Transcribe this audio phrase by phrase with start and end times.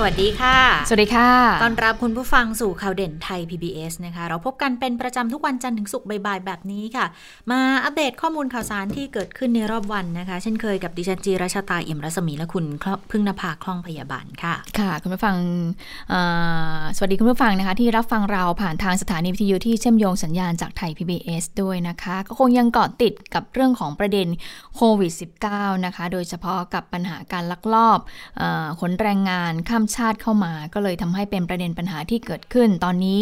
[0.00, 0.58] สวัสดีค่ะ
[0.88, 1.30] สวัสดีค่ะ
[1.62, 7.06] ตอนรับคุณผู้ฟังสู่ข่าวเด่นไทย PBS นะคะ เราพบกันเป็นประจำทุกวันจันทร์ถึงศุกร์บ่ายๆแบบนี้ค่ะ
[7.50, 12.64] มาอัปเดตข้อมูลข่าวสารที่เกิดขึ้นในรอบวันนะคะ เช่นเคยกับดิฉันจีราชาตาเอี่ยมรัศมีและคุณ
[13.10, 15.36] พึ่งนภาคล่องพยาบาลค่ะ ค่ะ คุณผู้ฟัง
[16.96, 24.28] สวัสดีคุณผู้ฟังนะคะ ที่รับฟังเราผ่านทางสถานีวิทยุที่เชื่อมโยงสัญญาณจากไทย PBS ด้วยนะคะ ก็คงยังเกาะติดกับเรื่องของประเด็น
[24.76, 25.12] โควิด
[25.48, 27.98] -19 นะคะ โดยเฉพาะกับปัญหาการลักลอบ
[28.80, 33.20] ขนแรงงานข้ามชาติเข้ามา ก็เลยทำให้เป็นประเด็นปัญหาที่เกิดขึ้น ตอนนี้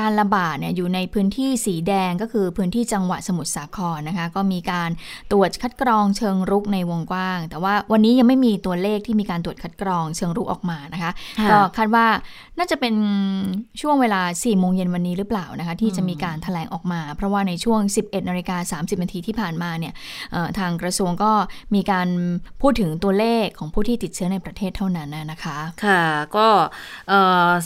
[0.00, 4.90] การระบาดเนี่ยอยู่ในพื้นที่สีแดงก็คือพื้นที่จังหวัดสมุทรสาครนะคะ ก็มีการ
[5.32, 11.12] ตรวจคัดกรองเชิงรุกในวงกว้าง แต่ว่าวันนี้ยังไม่มีตัวเลขที่มีการตรวจคัดกรองเชิงรุกออกมานะคะ
[11.50, 12.06] ก็คาดว่า
[12.58, 12.94] น่าจะเป็น
[13.80, 19.94] ช่วงเวลา4ี่โมงเย็นวันนี้หรือเปล่านะคะ ที่จะมีการถแถลงออกมา เพราะว่าในช่วง 11นาฬิกา30นาทีที่ผ่านมาเนี่ย
[20.58, 21.32] ทางกระทรวงก็
[21.74, 22.08] มีการ
[22.62, 25.45] พูดถึงตัวเลขของผู้ที่ติดเชื้อในประเทศเท่านั้นนะคะ
[25.84, 26.02] ค่ะ
[26.36, 26.48] ก็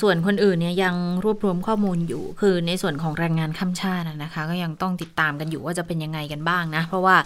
[0.00, 7.16] ส่วนคนอื่นเนี่ยยังรวบรวมข้อมูลอยู่ คือในส่วนของแรงงานข้ามชาตินะคะ ก็ยังต้องติดตามกันอยู่ว่าจะเป็นยังไงกันบ้างนะ เพราะว่า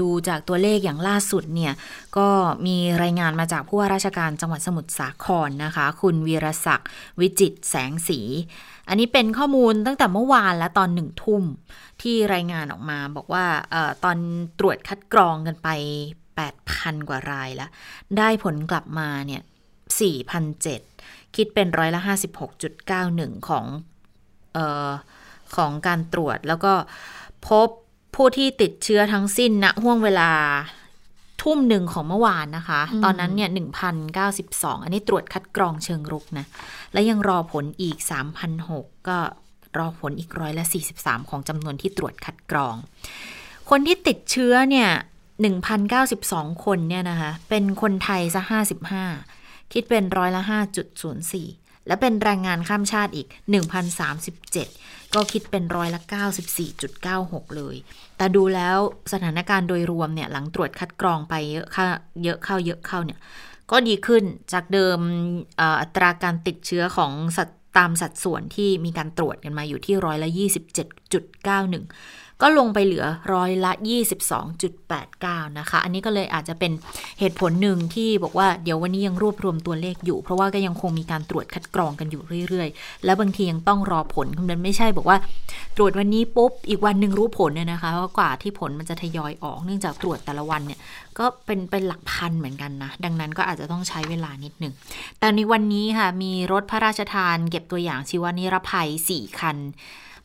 [0.00, 1.72] ดูจากตัวเลขอย่างล่าสุดเนี่ย
[2.18, 2.28] ก็
[2.66, 6.88] มีรายงานมาจากผู้ว่าราชการจังหวัดสมุทรสาครนะคะ คุณวีรศักดิ์
[7.20, 8.20] วิจิตแสงสี
[8.88, 11.42] อันนี้เป็นข้อมูลตั้งแต่เมื่อวานและตอนหนึ่งทุ่ม
[12.02, 13.44] ที่รายงานออกมาบอกว่า
[13.74, 14.18] ออตอน
[14.58, 15.68] ตรวจคัดกรองกันไป
[16.38, 17.70] 8,000 กว่ารายแล้ว
[18.18, 19.42] ได้ผลกลับมาเนี่ย
[19.90, 22.00] 4,007คิดเป็นร้อยละ
[22.74, 23.66] 56.91 ของ
[24.56, 24.90] ออ
[25.56, 26.72] ของการตรวจแล้วก็
[27.48, 27.68] พบ
[28.14, 30.30] ผู้ที่ติดเชื้อทั้งสิ้นณนะห่วงเวลา
[31.42, 33.50] ทุ่มหนึ่งของเมื่อวานนะคะ ตอนนั้นเนี่ย
[34.16, 36.46] 1,092 อันนี้ตรวจคัดกรองเชิงรุกนะ
[36.92, 37.96] และยังรอผลอีก
[38.52, 39.18] 3,006 ก็
[39.78, 40.64] รอผลอีกร้อยละ
[40.96, 42.74] 43 ของจำนวนที่ตรวจคัดกรอง
[43.70, 44.88] คนที่ติดเชื้อเนี่ย
[45.76, 48.42] 1,092 คนเนี่ยนะคะ เป็นคนไทยซะ
[49.04, 49.39] 55
[49.72, 50.42] คิดเป็นร้อยละ
[51.14, 53.28] 5.04 และเป็นแรงงานข้ามชาติอีก
[54.20, 56.00] 1,037 ก็คิดเป็นร้อยละ
[56.78, 57.76] 94.96 เลย
[58.16, 58.76] แต่ดูแล้ว
[59.12, 61.86] สถานการณ์โดยรวมเนี่ยหลังตรวจคัดกรองไปเยอะเข้า
[62.24, 63.18] เยอะเข้าเยอะเข้าเนี่ย
[63.70, 64.98] ก็ดีขึ้นจากเดิม
[65.80, 67.48] อัตราการติดเชื้อของสัต
[67.78, 70.28] ตามสัดส่วนที่มีการตรวจกันมาอยู่ที่ร้อยละ
[71.10, 73.72] 27.91 ก็ลงไปเหลือร้อยละ
[74.44, 76.72] 22.89 นะคะ อันนี้ก็เลยอาจจะเป็น
[77.20, 85.18] เหตุผลหนึ่งที่บอกว่าเดี๋ยววันนี้ยังรวบรวมตัวเลขอยู่ เพราะว่าก็ยังคงมีการตรวจคัดกรองกันอยู่เรื่อยๆ แล้วบางทียังต้องรอผลมันไม่ใช่บอกว่า
[85.76, 90.78] ตรวจวันนี้ปุ๊บอีกวันหนึ่งรู้ผลเนี่ยนะคะเพราะกว่าที่ผลมันจะทยอยออกเนื่องจากตรวจแต่ละวันเนี่ย
[91.18, 94.72] ก็เป็นเป็นหลักพันเหมือนกันนะดังนั้นก็อาจจะต้องใช้เวลานิดหนึ่ง
[95.20, 99.58] แต่ในวันนี้ค่ะมีรถพระราชทานเก็บตัวอย่างชีวนิรภัย 4 คัน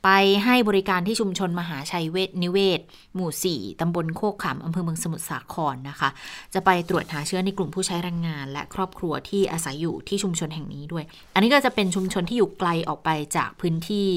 [0.05, 2.81] ไปให้บริการที่ชุมชนมหาชัยเวทนิเวศ
[3.15, 6.09] หมู่ 4 ตำบลโคกขามอำเภอเมืองสมุทรสาครนะคะ
[6.53, 14.09] จะไปตรวจหาเชื้อในกลุ่มผู้ใช้แรงงาน และครอบครัวที่อาศัยอยู่ที่ชุมชนแห่งนี้ด้วย อันนี้ก็จะเป็นชุมชนที่อยู่ไกลออกไปจากพื้นที่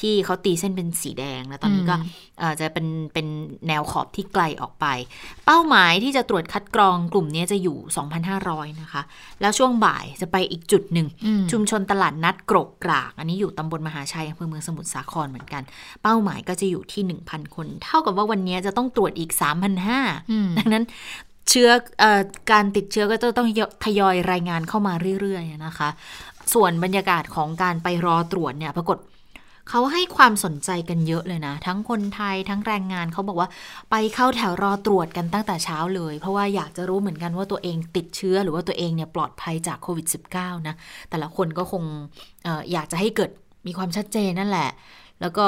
[0.00, 1.96] ที่เขาตีเส้นเป็นสีแดงแล้วตอนนี้ก็
[2.60, 3.26] จะเป็นเป็น
[3.68, 4.86] แนวขอบที่ไกลออกไป
[5.46, 7.78] เป้าหมายที่จะตรวจคัดกรองกลุ่มนี้จะอยู่
[8.30, 9.02] 2,500 นะคะ
[9.40, 11.08] แล้วช่วงบ่ายจะไปอีกจุดหนึ่ง
[11.52, 15.62] ชุมชนตลาดนัดกรกกราก อันนี้อยู่ตำบลมหาชัยอำเภอเมืองสมุทรสาครเหมือนกัน
[16.02, 19.30] เป้าหมายก็จะอยู่ที่ 1,000 คน เท่ากับว่าวันนี้จะต้องตรวจอีก
[19.94, 20.84] 3,500 ดังนั้น
[21.50, 21.70] เชื้อ
[22.02, 22.04] อ
[22.52, 23.48] การติดเชื้อก็จะต้อง
[23.84, 25.88] ทยอยรายงานเข้ามาเรื่อยๆนะคะ
[26.54, 28.98] ส่วนบรรยากาศของการไปรอตรวจเนี่ยปรากฏ
[29.70, 33.48] เขาให้ความสนใจกันเยอะเลยนะ ทั้งคนไทยทั้งแรงงานเขาบอกว่า
[33.90, 40.06] ไปเข้าแถวรอตรวจกันตั้งแต่เช้าเลย เพราะว่าอยากจะรู้เหมือนกันว่าตัวเองติดเชื้อหรือว่าตัวเองเนี่ยปลอดภัยจากโควิด
[40.36, 40.74] -19 นะ
[41.10, 41.82] แต่ละคนก็คง
[42.46, 43.30] ออยากจะให้เกิด
[43.66, 44.70] มีความชัดเจนนั่นแหละ
[45.20, 45.46] แล้วก็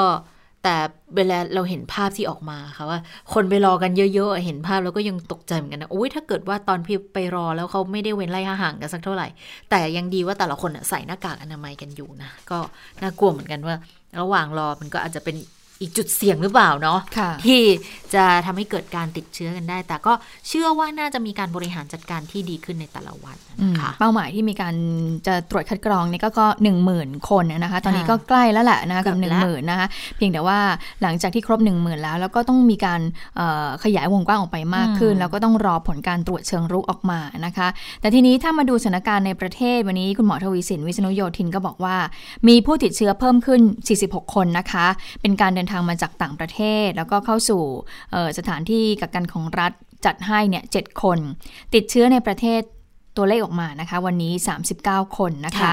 [0.63, 0.75] แต่
[1.15, 2.99] เวลาเราเห็นภาพที่ออกมาค่ะว่า
[3.33, 9.27] คนไปรอกันเยอะๆ เห็นภาพแล้วก็ยังตกใจเหมือนกันนะโอ้ยถ้าเกิดว่าตอนพี่ไปรอแล้วเขาไม่ได้เว้นไล่ห่างกันสักเท่าไหร่
[9.69, 12.59] แต่ยังดีว่าแต่ละคนใส่หน้ากากอนามัยกันอยู่นะ ก็
[13.01, 13.75] น่ากลัวเหมือนกันว่า
[14.19, 15.35] ระหว่างรอมันก็อาจจะเป็น
[15.81, 17.61] อีกจุดเสี่ยงหรือเปล่าเนาะะที่
[18.13, 20.13] จะทำให้เกิดการติดเชื้อกันได้ แต่ก็
[20.47, 24.75] เชื่อว่าน่าจะมีการบริหารจัดการที่ดีขึ้นในแต่ละวันนะคะเป้าหมายที่มีการ
[25.27, 29.87] จะตรวจคัดกรองนี่ก็ก็หนึ่งหมื่นคนนะคะ ตอนนี้ก็ใกล้แล้วแหละนะคะกับหนึ่งหมื่นนะคะ
[30.17, 30.59] เพียงแต่ว่า
[31.01, 33.01] หลังจากที่ครบหนึ่งหมื่นแล้ว แล้วก็ต้องมีการ
[33.83, 37.67] ขยายวงกว้างออกไปมากขึ้น แล้วก็ต้องรอผลการตรวจเชิงรุกออกมานะคะ
[38.01, 41.95] แต่ทีนี้ถ้ามาดูสถานการณ์ในประเทศวันนี้คุณหมอทวีสินวิษณุโยธินก็บอกว่า
[42.47, 43.61] มีผู้ติดเชื้อเพิ่มขึ้น
[43.97, 44.85] 46 คนนะคะ
[45.21, 47.63] เป็นการเดินทางมาจากต่างประเทศ แล้วก็เข้าสู่
[48.37, 49.71] สถานที่กักกันของรัฐ
[50.05, 51.19] จัดให้เนี่ยเคน
[51.73, 52.61] ติดเชื้อในประเทศ
[53.17, 54.33] ตัวเลขออกมานะคะ วันนี้
[54.75, 55.71] 39 คนนะคะ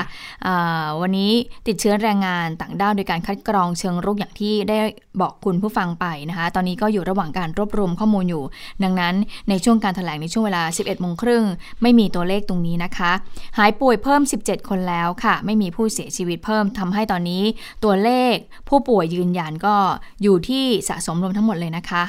[1.00, 1.32] วันนี้
[1.66, 4.78] ติดเชื้อแรงงานต่างด้าวโดยการคัดกรองเชิงรุกอย่างที่ได้
[5.20, 8.44] บอกคุณผู้ฟังไปนะคะ ตอนนี้ก็อยู่ระหว่างการรวบรวมข้อมูลอยู่
[8.84, 9.14] ดังนั้น
[9.48, 11.44] ในช่วงการถแถลงในช่วงเวลา 11โมงครึ่ง
[11.82, 13.12] ไม่มีตัวเลขตรงนี้นะคะ
[13.58, 17.42] หายป่วยเพิ่ม 17 คนแล้วค่ะ ไม่มีผู้เสียชีวิตเพิ่มทำให้ตอนนี้
[17.84, 18.34] ตัวเลข
[18.68, 19.76] ผู้ป่วยยืนยันก็
[20.22, 22.00] อยู่ที่สะสมรวมทั้งหมดเลยนะคะ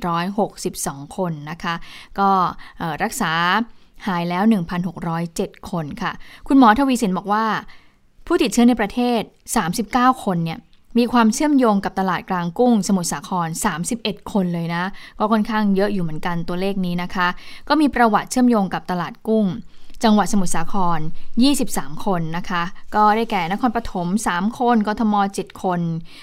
[0.00, 1.74] 5,762 คนนะคะ
[2.18, 2.30] ก็
[3.02, 3.32] รักษา
[4.06, 4.44] หายแล้ว
[5.06, 6.12] 1,607 คนค่ะ
[6.48, 7.44] คุณหมอทวีสินบอกว่า
[8.26, 9.20] ผู้ติดเชื้อในประเทศ
[9.72, 10.58] 39 คนเนี่ย
[10.98, 13.48] มีความเชื่อมโยงกับตลาดกลางกุ้ง สมุทรสาคร
[13.90, 14.84] 31 คนเลยนะ
[15.18, 17.28] ก็ค่อนข้างเยอะอยู่เหมือนกันตัวเลขนี้นะคะ
[17.68, 19.46] ก็มีประวัติเชื่อมโยงกับตลาดกุ้ง
[20.04, 21.00] จังหวัดสมุทรสาคร
[21.52, 22.62] 23 คนนะคะ
[22.94, 25.80] ก็ได้แก่นครปฐม 3 คน กทม 7 คน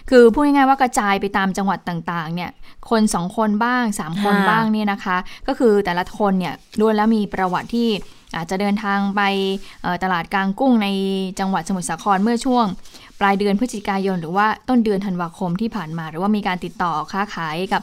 [0.09, 2.51] คือพูดง่ายๆว่ากระจายไปตามจังหวัดต่างๆ เนี่ย
[2.89, 5.17] คน 2 คนบ้าง 3 คนบ้างเนี่ยนะคะ
[5.47, 7.89] ก็คือแต่ละคนเนี่ยล้วนแล้วมีประวัติที่
[8.35, 9.21] อาจจะเดินทางไป
[10.03, 10.87] ตลาดกลางกุ้งใน
[11.39, 12.65] จังหวัดสมุทรสาครเมื่อช่วง
[13.19, 17.81] ปลายเดือนพฤศจิกายน หรือว่าต้นเดือนธันวาคมที่ผ่านมา หรือว่ามีการติดต่อค้าขายกับ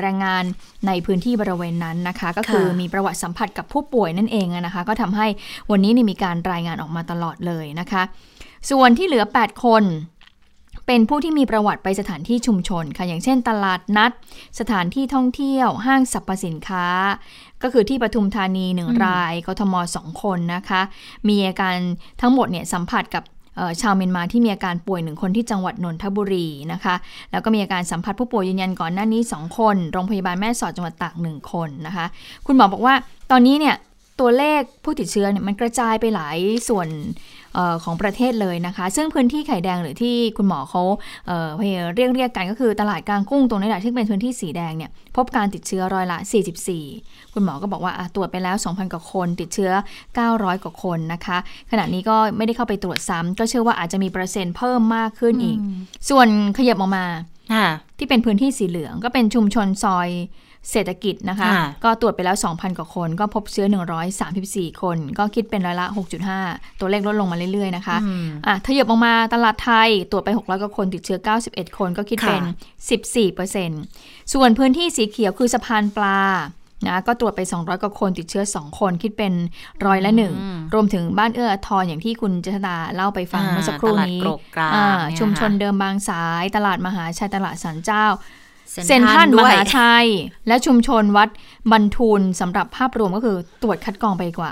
[0.00, 0.44] แรงงาน
[0.86, 5.26] ในพื้นที่บริเวณนั้นนะคะ ก็คือมีประวัติสัมผัสกับผู้ป่วยนั่นเองนะคะ ก็ทำให้
[5.70, 8.02] วันนี้นี่มีการรายงานออกมาตลอดเลยนะคะ
[8.70, 9.84] ส่วนที่เหลือ 8 คน
[10.92, 14.10] เป็นผู้ที่มีประวัติไปสถานที่ชุมชนค่ะอย่างเช่น ตลาดนัด
[14.60, 16.86] สถานที่ท่องเที่ยว ห้างสรรพสินค้า
[17.62, 20.80] ก็คือที่ปทุมธานีหนึ่งรายกทมสองคนนะคะ
[21.28, 21.76] มีอาการ
[22.20, 23.22] ทั้งหมดเนี่ยสัมผัสกับ
[23.80, 26.94] ชาวเมียนมาที่มีอาการป่วยหนึ่งคนที่จังหวัดนนทบุรีนะคะ
[27.30, 32.06] แล้วก็มีอาการสัมผัสผู้ป่วยยืนยันก่อนหน้านี้ 2 คน โรงพยาบาลแม่สอดจังหวัดตากหนึ่งคนนะคะ
[32.46, 32.94] คุณหมอบอกว่า
[33.30, 33.76] ตอนนี้เนี่ย
[34.20, 36.38] ตัวเลขผู้ติดเชื้อเนี่ยมันกระจายไปหลาย
[36.68, 36.88] ส่วน
[37.84, 40.82] ของประเทศเลยนะคะ ซึ่งพื้นที่ไข่แดงหรือที่คุณหมอเขา
[41.26, 46.18] เเรียกเรียกกันก็คือตลาดกลางกุ้งตรงนี้แหละที่เป็นพื้นที่สีแดงเนี่ยพบการติดเชื้อร้อยละ
[46.76, 49.72] 44 คุณหมอก็บอกว่าตรวจไปแล้ว 2,000 กว่าคน ติดเชื้อ
[50.18, 51.38] 900 กว่าคนนะคะ
[51.70, 55.58] ขณะนี้ก็ไม่ได้เข้าไปตรวจซ้ำก็เชื่อว่าอาจจะมีเปอร์เซ็นต์เพิ่มมากขึ้นอีก
[56.08, 57.06] ส่วนขยับออกมา
[57.98, 60.08] ที่เป็นพื้นที่สีเหลืองก็เป็นชุมชนซอย
[60.70, 61.50] เศรษฐกิจนะคะ
[61.84, 63.66] ก็ตรวจไปแล้ว 2,000 กว่าคน ก็พบเชื้อ
[64.24, 65.86] 134 คน ก็คิดเป็นร้อยละ
[66.34, 67.96] 6.5 ตัวเลขลดลงมาเรื่อยๆนะคะ
[68.46, 71.18] อะทยบออกมาตลาดไทยตรวจไป 600 กว่าคนติดเชื้อ
[71.48, 72.42] 91 คนก็คิดเป็น
[73.18, 76.20] 14%ส่วนพื้นที่สีเขียวคือสะพานปลา
[76.86, 79.32] นะก็ตรวจไป 200 กว่าคนติดเชื้อ 2 คนคิดเป็น
[79.86, 80.34] ร้อยละหนึ่ง
[80.74, 84.20] รวมถึงบ้านเอื้อทอนอย่างที่คุณเจษดาเล่าไปฟังเมื่อสักครู่นี้
[85.18, 88.06] ชุมชนเดิมบางสาย ตลาดมหาชัยตลาดสันเจ้า
[88.88, 90.06] เซนทันมหาชัย
[90.48, 91.28] และชุมชนวัด
[91.72, 94.50] บรรทุนสำหรับภาพรวมก็คือตรวจคัดกรองไปกว่า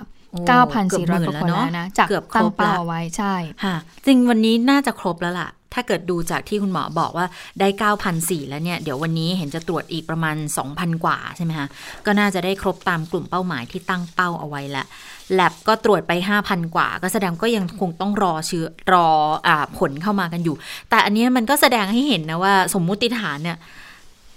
[0.64, 3.34] 9,400กว่าคนแล้วนะจากตั้งเป้าไว้ใช่
[3.64, 3.76] ค่ะ
[4.06, 7.26] จริงวันนี้น่าจะครบแล้วล่ะ ถ้าเกิดดูจากที่คุณหมอบอกว่า
[7.60, 7.68] ได้
[8.08, 10.36] 9,400แล้วเนี่ย เดี๋ยววันนี้เห็นจะตรวจอีกประมาณ
[10.70, 11.68] 2,000 กว่าใช่ไหมคะ
[12.06, 14.86] ก็น่าจะได้ครบตามกลุ่มเป้าหมายที่ตั้งเป้าเอาไว้แล้ว
[15.34, 16.12] แลบก็ตรวจไป
[16.44, 19.08] 5,000 กว่า ก็แสดงก็ยังคงต้องรอเชื้อรอ
[19.46, 20.56] อผลเข้ามากันอยู่
[20.90, 23.58] แต่อันนี้มันก็แสดงให้เห็นนะว่าสมมุติฐานเนี่ย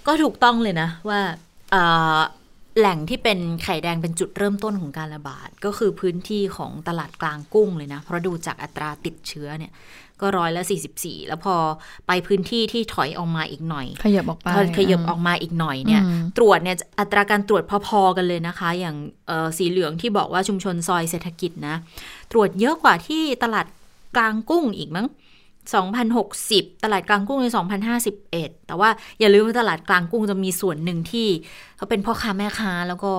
[0.06, 1.20] ก็ถูกต้องเลยนะว่า
[2.78, 9.72] แหล่งที่เป็นไข่แดงเป็นจุดเริ่มต้นของการระบาด ก็คือพื้นที่ของตลาดกลางกุ้งเลยนะ เพราะดูจากอัตราติดเชื้อเนี่ย
[10.20, 10.62] ก็ร้อยละ
[10.96, 11.54] 44 แล้วพอ
[12.06, 16.02] ไปพื้นที่ที่ถอยออกมาอีกหน่อย ขยับออกไปขยับออกมาอีกหน่อยเนี่ย
[16.36, 18.96] ตรวจเนี่ยอัตราการตรวจพอๆกันเลยนะคะ อย่าง
[19.58, 21.76] สีเหลืองที่บอกว่าชุมชนซอยเศรษฐกิจนะ
[22.32, 23.66] ตรวจเยอะกว่าที่ตลาด
[24.16, 25.06] กลางกุ้งอีกมั้ง
[25.70, 27.46] 2060 ตลาดกลางกุ้งใน
[28.06, 28.90] 2051 แต่ว่า
[29.20, 31.28] อย่าลืมว่าตลาดกลางกุ้งจะมีส่วนหนึ่งที่
[31.76, 33.12] เขาเป็นพ่อค้าแม่ค้าแล้วก็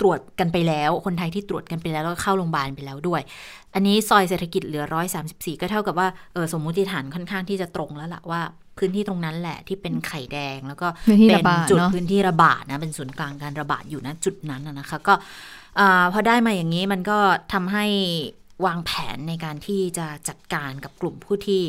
[0.00, 3.22] ตรวจกันไปแล้ว คนไทยที่ตรวจกันไปแล้วแล้วก็เข้าโรงพยาบาลไปแล้วด้วย
[3.74, 4.84] อันนี้ซอยเศรษฐกิจเหลือ
[5.22, 8.40] 134 ก็เท่ากับว่าเออสมมุติฐานค่อนข้างที่จะตรงแล้วล่ะว่า
[8.78, 10.88] พื้นที่ตรงนั้นแหละที่เป็นไข่แดง แล้วก็
[11.28, 15.14] เป็นจุดพื้นที่ระบาดนะเป็นศูนย์กลางการระบาดอยู่นะจุดนั้นนะคะ ก็
[16.12, 17.18] พอได้มาอย่างนี้มันก็
[17.52, 17.86] ทำให้
[18.66, 21.62] วางแผนในการที่จะจัดการกับกลุ่มผู้ที่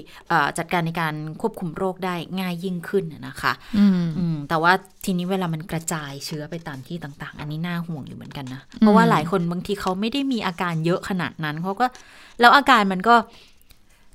[0.58, 3.54] จัดการในการควบคุมโรคได้ง่ายยิ่งขึ้นนะคะ
[4.50, 4.74] แต่ว่า
[5.06, 11.86] ทีนี้เวลามันกระจายเชื้อไปตามที่ต่างๆ อันนี้น่าห่วงอยู่เหมือนกันนะ เพราะว่าหลายคนบางทีเขาไม่ได้มีอาการเยอะขนาดนั้นเขาก็
[12.40, 13.16] แล้วอาการมันก็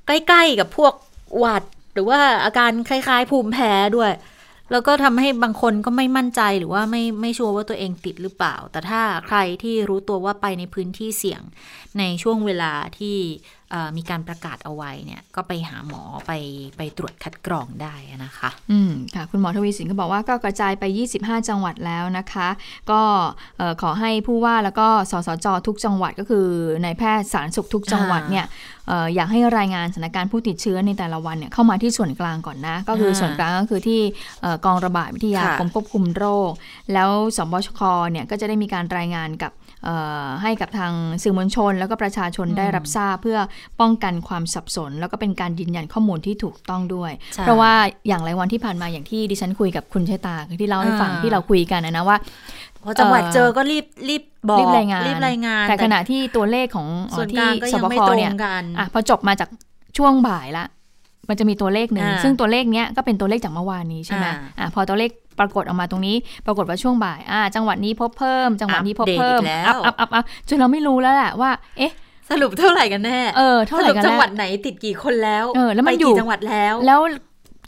[0.06, 0.92] ใกล้ ๆ กับพวก
[1.38, 4.12] หวัด หรือว่าอาการคล้าย ๆ ภูมิแพ้ด้วย
[4.70, 11.42] แล้วก็ทำให้บางคนก็ไม่มั่นใจหรือว่าไม่ไม่ชัวร์ว่าตัวเองติดหรือเปล่า แต่ถ้าใครที่รู้ตัวว่าไปในพื้นที่เสี่ยง
[11.98, 13.16] ในช่วงเวลาที่
[13.96, 16.32] มีการประกาศเอาไว้เนี่ยก็ไปหาหมอไป
[16.76, 17.94] ไปตรวจคัดกรองได้
[18.24, 20.84] นะคะ อืมค่ะ คุณหมอทวีสินก็บอกว่าก็กระจายไป
[21.16, 22.48] 25 จังหวัดแล้วนะคะ
[22.90, 23.00] ก็
[23.58, 26.46] เอ่อขอให้ผู้ว่าแล้วก็สสจทุกจังหวัดก็คือ
[26.84, 28.44] นายแพทย์สาธารณสุขทุกจังหวัดเนี่ย
[28.88, 34.00] เอ่ออยากให้รายงานสถานการณ์ผู้ติดเชื้อในแต่ละวันเนี่ยเข้ามาที่ส่วนกลางก่อนนะ ก็คือส่วนกลางก็คือที่
[34.42, 36.50] เอ่อกองระบาดวิทยาค่ะกรมควบคุมโรค
[36.92, 37.80] แล้วสบชค
[38.10, 39.65] เนี่ยก็จะได้มีการรายงานกับเอ่อ
[40.42, 40.92] ให้กับทาง
[41.22, 43.38] สื่อมวลชน แล้วก็ประชาชนได้รับทราบเพื่อ
[43.80, 47.72] ป้องกันความสับสน แล้วก็เป็นการยืนยันข้อมูลที่ถูกต้องด้วยใช่เพราะว่า
[48.08, 52.16] อย่างไรวันที่ผ่านมาอย่างที่ดิฉันคุยกับคุณเชษตาที่เล่าให้ฟังอ่าที่เราคุยกันนะนะว่า
[52.84, 59.48] พอจังหวัดเอ่อเจอก็รีบรีบบอกรีบรายงานรีบรายงาน แต่ขณะที่ตัวเลขของส่วนที่กลางก็สยังบไม่คตรงเนี่ยกันอะพอจบมาจาก
[59.96, 60.64] ช่วงบ่ายละ
[61.28, 66.16] มันจะมีตัวเลขหนึ่งอ่าซึ่งตัวเลขเนี้ยก็เป็นตัวเลขจากเมื่อวานนี้ใช่ไหมอ่าอะพอตัวเลขปรากฏออกมาตรงนี้
[66.46, 71.92] ปรากฏว่าช่วงบ่ายอ่าจังหวัดนี้พบเพิ่ม จังหวัดนี้พบเพิ่มอัปเดตอีกแล้วอัพอัพอัพอัพจนเราไม่รู้แล้วแหละว่า เอ๊ะ
[72.30, 77.00] สรุปเท่าไหร่กันแน่เออเท่าไหร่กันสจังหวัแน่ดไหนติดกี่คนแล้วเออแล้วมันไปอยู่กี่จังหวัดแล้ว แล้ว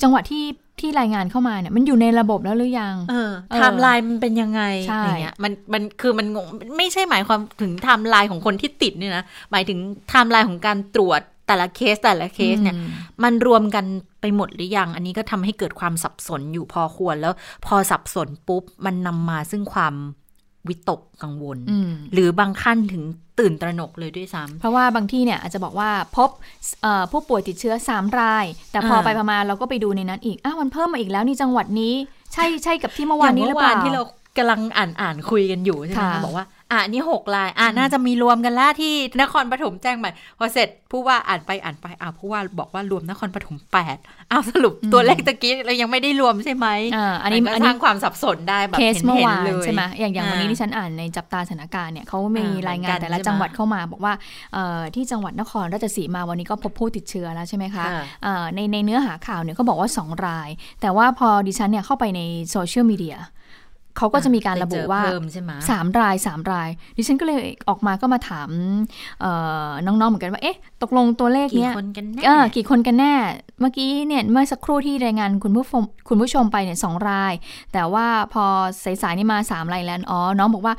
[0.02, 0.44] จังหวัดที่
[0.80, 6.46] ที่รายงานเข้ามาเนี่ยมันอยู่ในระบบแล้วหรือยังเออเออไทม์ไลน์มันเป็นยังไงใช่อย่างเงี้ยมันมันคือมันงง
[6.78, 12.88] ไม่ใช่หมายความถึงไทม์ไลน์ของคนที่ติดเนี่ยนะหมายถึงไทม์ไลน์ของการตรวจ แต่ละเคสแต่ละเคสเนี่ยอืม
[13.22, 13.84] มันรวมกัน
[14.20, 17.32] ไปหมดหรือยัง อันนี้ก็ทำให้เกิดความสับสนอยู่พอควรแล้ว
[17.66, 19.94] พอสับสนปุ๊บ มันนำมาซึ่งความ
[20.68, 23.04] วิตกกังวลอืมหรือบางขั้นถึง
[23.38, 26.30] ตื่นตระหนกเลยด้วยซ้ำเพราะว่าบางทีเนี่ยอาจจะบอกว่าพบ
[26.82, 31.94] เอ่อผู้ป่วยติดเชื้อ 3 ราย แต่พออ่าไปประมาณเราก็ไปดูในนั้นอีก อ้าวมันเพิ่มมาอีกแล้วนี่จังหวัดนี้
[32.32, 34.02] ใช่ใช่กับที่เมื่อำวานนี้หรือเปล่าย่งมื่วที่เรา
[34.38, 43.96] กำลังอ่านอ่านคุยกันอยู่ใช่ไหมค่ะบอกว่า อะนี่หกลาย อะน่าจะมีรวมกันแล้วที่นครปฐมแจ้งมาพอเสร็จผู้ว่าอ่านไปอ่านไปอ้าวผู้ว่าบอกว่ารวมนครปฐมแปด
[44.30, 54.12] อ้าวสรุปตัวเลขตะกี้เรายังไม่ได้รวมใช่ไหมอ่าอันนี้มัก็อันสนี้ร้างความสับสนได้แบบเคสเห็นเมื่อเห็นวานเลยใช่ไหมอย่างอย่างวันนี้อ่าที่ฉันอ่านในจับตาสถานการณ์เนี่ยเขามีอ่ารายงานเหมือนกันแต่ละใช่ไหมจังหวัดเข้ามาบอกว่า
[54.54, 60.48] เอ่อที่จังหวัดนครราชสีมาวันนี้ก็พบผู้ติดเชื้อแล้วใช่ไหมคะค่ะเอ่อในในเนื้อหาข่าวเนี่ยเขาบอกว่า 2 ราย
[60.80, 62.20] แต่ว่าพอดิฉันเนี่ยเข้าไปใน
[62.50, 63.16] โซเชียลมีเดีย
[63.98, 68.50] เขาก็จะมีการระบุไปเจอว่าเพิ่มใช่ไหมสามรายสามราย ดิฉันก็เลยออกมาก็มาถาม
[69.20, 69.32] เอ่
[69.68, 73.12] อน้องๆเหมือนกันว่าเอ๊ะตกลงตัวเลขกี่เนี้ยคนกันแน่เออกี่คนกันแน่
[73.60, 77.32] เมื่อกี้เนี่ยเมื่อสักครู่ที่รายงานคุณผู้ชมคุณผู้ชมไปเนี่ยสองราย
[77.72, 78.44] แต่ว่าพอ
[79.02, 80.74] สายๆนี่มาสามรายแล้วอ๋อน้องบอกว่า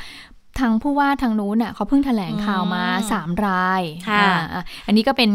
[0.60, 5.30] ทางผู้ว่าทางนู้นน่ะเขาเพิ่งแถลงข่าวมาอืมสามรายค่ะอ่าอะอันนี้ก็เป็น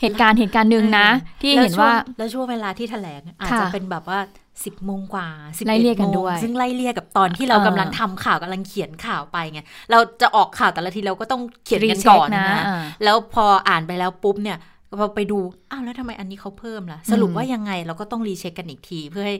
[0.00, 1.08] เหตุการณ์เหตุการณ์หนึ่งนะ
[1.42, 4.18] ที่เห็นว่าแล้วช่วงเวลาที่แถลงอาจค่ะจะเป็นแบบว่า
[4.64, 14.58] สิบโมงกว่าสิบไล่เอ็ดเลี่ยกันโมด้งวยซึ่งไล่เลี่ยกับตอนที่เราเออกำลังทำข่าวกำลังเขียนข่าวไปไงเราจะออกข่าวแต่ละทีเราก็ต้องเขียนกันก่อนรีเช็คนะนะอ่าแล้วพออ่านไปแล้วปุ๊บเนี่ย
[14.98, 15.38] พอไปดู
[15.70, 19.36] อ้าวแล้วทำไมอันนี้เขาเพิ่มล่ะ สรุปอืมว่ายังไงเราก็ต้องรีเช็คกันอีกที เพื่อให้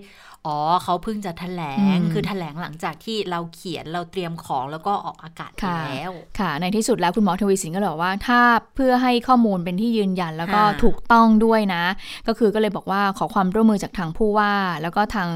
[0.46, 1.62] อ๋อเขาเพิ่งจะแถล
[1.94, 8.40] งอืมคือแถลงหลังจากที่เราเขียนเราเตรียมของแล้วก็ออกอากาศไปค่ะแล้ว ค่ะ ในที่สุดแล้วคุณหมอทวีสินก็เลยบอกว่าถ้า
[8.74, 11.84] เพื่อให้ข้อมูลเป็นที่ยืนยันแล้วก็ค่ะถูกต้องด้วยนะ
[12.26, 15.28] ก็คือก็เลยบอกว่าขอความร่วมมือจากทางผู้ว่า แล้วก็ทาง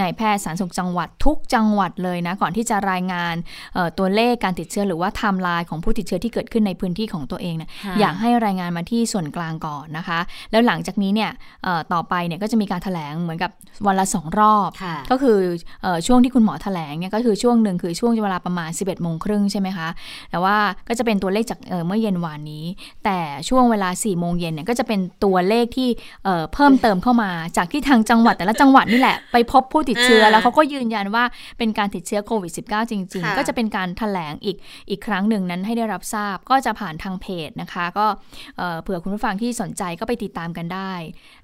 [0.00, 3.34] นายแพทย์สาธารณสุขจังหวัดทุกจังหวัดเลยนะก่อนที่จะรายงาน
[3.74, 11.30] เอ่อตัวเลขการติดเชื้อหรือว่าไทม์ไลน์ของผู้ติดเชื้อที่เกิดขึ้นในพื้นที่ของตัวเองเนี่ยค่ะอยากให้รายงานมาที่ส่วนกลางก่อนนะคะแล้วหลังจากนี้เนี่ย
[11.64, 13.50] เอ่อต่อไปเนี่ยก็จะมีการแถลงเหมือนกับ
[13.86, 15.38] วันละสองรอบค่ะก็คือ
[15.82, 19.88] เออช่วงที่คุณหมอแถลงเนี่ยก็คือช่วงหนึ่งคือช่วงเวลาประมาณ 11โมงครึ่งใช่ไหมคะ
[20.30, 20.56] แต่ว่า
[20.88, 22.64] ก็จะเป็นตัวเลขจากเเมื่อเย็นวานนี้
[23.04, 23.18] แต่
[23.48, 25.88] ช่วงเวลา4โมงเย็นเนี่ยก็จะเป็นตัวเลขที่
[26.24, 31.24] เอ่อเพิ่มเติมเข้ามา จากที่ทางจังหวัดแต่ละจังหวัดนี่แหละไปพบผู้ติดเชื้ออ่าแล้วเขาก็ยืนยันว่า
[31.58, 34.56] เป็นการติดเชื้อโควิด -19 จริงค่ะๆก็จะเป็นการแถลงอีก
[34.90, 38.06] อีกครั้งหนึ่งนั้นให้ได้รับทราบก็จะผ่านทางเพจนะคะ ก็
[38.58, 40.92] เอ่อเผื่อคุณผู้ฟังที่สนใจก็ไปติดตามกันได้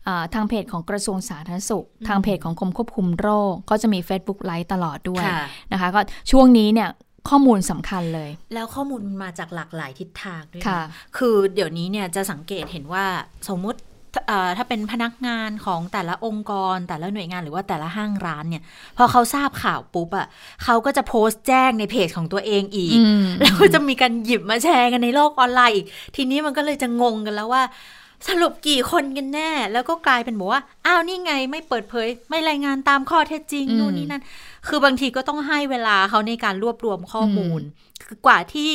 [0.06, 6.00] อ่าทางเพจของกระทรวงสาธารณสุข ทางเพจของกรมควบคุมโรค ก็จะมี Facebook ไลฟ์ตลอดด้วยค่ะนะคะ ก็
[6.30, 6.90] ช่วงนี้เนี่ย
[7.28, 10.82] ข้อมูลสำคัญเลย แล้วข้อมูลมันมาจากหลากหลายทิศทางด้วยนะค่ะ
[11.16, 13.04] คือเดี๋ยวนี้เนี่ยจะสังเกตเห็นว่า
[13.50, 13.80] สมมุติ
[14.28, 18.62] เอ่อถ้าเป็นพนักงานของแต่ละองค์กร แต่ละหน่วยงานหรือว่าแต่ละห้างร้านเนี่ย
[18.96, 20.26] พอเขาทราบข่าวปุ๊บอะ่ะ
[20.64, 27.62] เขาก็จะโพสต์แจ้งในเพจของตัวเองอีกอืมแล้วก็จะมีการหยิบมาแชร์กันในโลกออนไลน์อีก ทีนี้มันก็เลยจะงงกันแล้วว่า
[28.28, 34.22] สรุปกี่คนกันแน่ แล้วก็กลายเป็นบอกว่า อ้าวนี่ไงไม่เปิดเผย ไม่รายงานตามข้อเท็จจริงอืมนู่นนี่นั่น
[34.68, 37.60] คือบางทีก็ต้องให้เวลาเขาในการรวบรวมข้อมูล
[38.06, 38.74] คือกว่าที่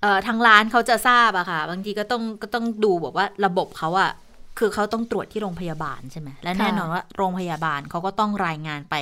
[0.00, 4.10] เอ่อทางร้านเขาจะทราบอะค่ะ บางทีก็ต้องก็ต้องดูบอกว่าระบบเขาอะ
[4.58, 8.94] คือเขาต้องตรวจที่โรงพยาบาลใช่ไหมและแน่นอนว่าโรงพยาบาลเขาก็ต้องรายงานไป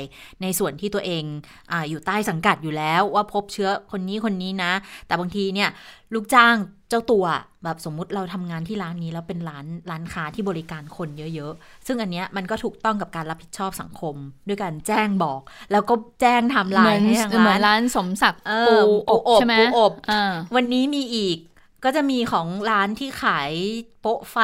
[0.42, 1.24] ในส่วนที่ตัวเอง
[1.72, 4.72] อาอยู่ใต้สังกัดอยู่แล้ว ว่าพบเชื้อคนนี้คนนี้นะ
[5.06, 5.68] แต่บางทีเนี่ย
[6.14, 6.56] ลูกจ้าง
[6.88, 7.24] เจ้าตัว
[7.64, 14.14] แบบสมมุติเราทำงานที่ร้านนี้แล้วเป็นร้านร้านค้าที่บริการคนเยอะๆ ซึ่งอันเนี้ยมันก็ถูกต้องกับการรับผิดชอบสังคม
[14.48, 15.40] ด้วยการแจ้งบอก
[15.72, 18.76] แล้วก็แจ้งไทำลาเหมืยอนให้ทางเหมือร้านนร้านสมศักดิ์เอปู
[19.08, 21.38] อปูอบใช่ไหมปูอบอ่าวันนี้มีอีก
[21.84, 23.52] ก็จะมีของร้านที่ขาย
[24.00, 24.36] โป๊ะไฟ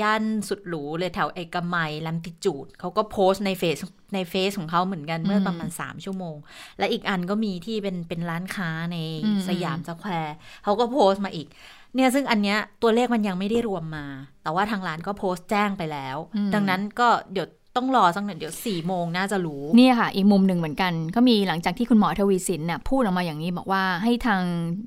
[0.00, 3.76] ย่านสุดหรูเลยแถวเอกมัยลัมติจูดเขาก็โพสต์ในเฟซ
[4.14, 6.36] ในเฟซของเขาเหมือนกันเมื่อประมาณ 3 ชั่วโมง
[6.78, 11.46] และอีกอันก็มีที่เป็นเป็นร้านค้าในอืมสยามสแควร์เขาก็โพสต์มาอีก
[11.94, 14.06] เนี่ยซึ่งอันเนี้ยตัวเลขมันยังไม่ได้รวมมา
[14.42, 24.42] แต่ว่าทางร้านก็โพสต์แจ้งไปแล้วอืมดังนั้นก็เดี๋ยว ต้องรอสักหน่อยเดี๋ยวสี่โมงน่าจะรู้เนี่ยค่ะ อีกมุมหนึ่งเหมือนกัน ก็มีหลังจากที่คุณหมอทวีศิลป์น่ะพูดออกมาอย่างนี้บอกว่าให้ทาง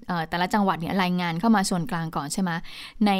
[0.07, 2.51] เอ่อแต่ละจังหวัดเนี่ยรายงานเข้ามาส่วนกลางก่อนใช่ไหม
[3.07, 3.11] ใน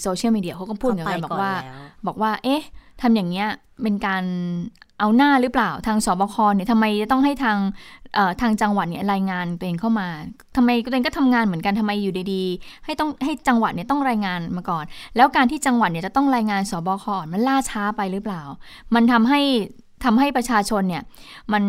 [0.00, 2.62] โซเชียลมีเดียเขาก็พูดเหมือนกันบอกว่าแล้วบอกว่าเอ๊ะ
[3.02, 3.48] ทำอย่างเงี้ย
[3.82, 4.24] เป็นการ
[5.00, 7.58] เอาหน้าหรือเปล่าทางสบคเนี่ยทำไมจะต้องให้ทาง
[8.14, 10.08] เอ่อทางจังหวัดเนี่ยรายงานตัวเองเข้ามา
[10.56, 14.84] ทำไมตัวเองก็ทำงานเหมือนกันทำไมอยู่ดีๆ ให้ต้องให้จังหวัดเนี่ยต้องรายงานมาก่อน
[15.16, 18.42] แล้วการที่จังหวัดเนี่ยจะต้องรายงานสบคมันล่าช้าไปหรือเปล่า
[18.94, 19.40] มันทำให้
[20.06, 21.02] ทำให้ประชาชนเนี่ย
[21.52, 21.64] มัน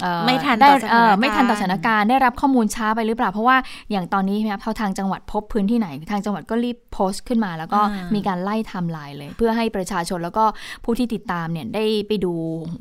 [0.00, 3.56] เอ่อไม่ทันได้ต่อสถานเอ่อการณ์ไม่ทันต่อสถานการณ์ได้รับข้อมูลช้าไปหรือเปล่า เพราะว่า
[3.90, 10.44] อย่างตอนนี้ใช่ไหมครับพอทางจังหวัดพบพื้นที่ไหน ทางจังหวัดก็รีบโพสต์ขึ้นมา แล้วก็อ่ามีมีการไล่ไทม์ไลน์เลย เพื่อให้ประชาชนแล้วก็
[10.84, 12.34] ผู้ที่ติดตามเนี่ยได้ไปดู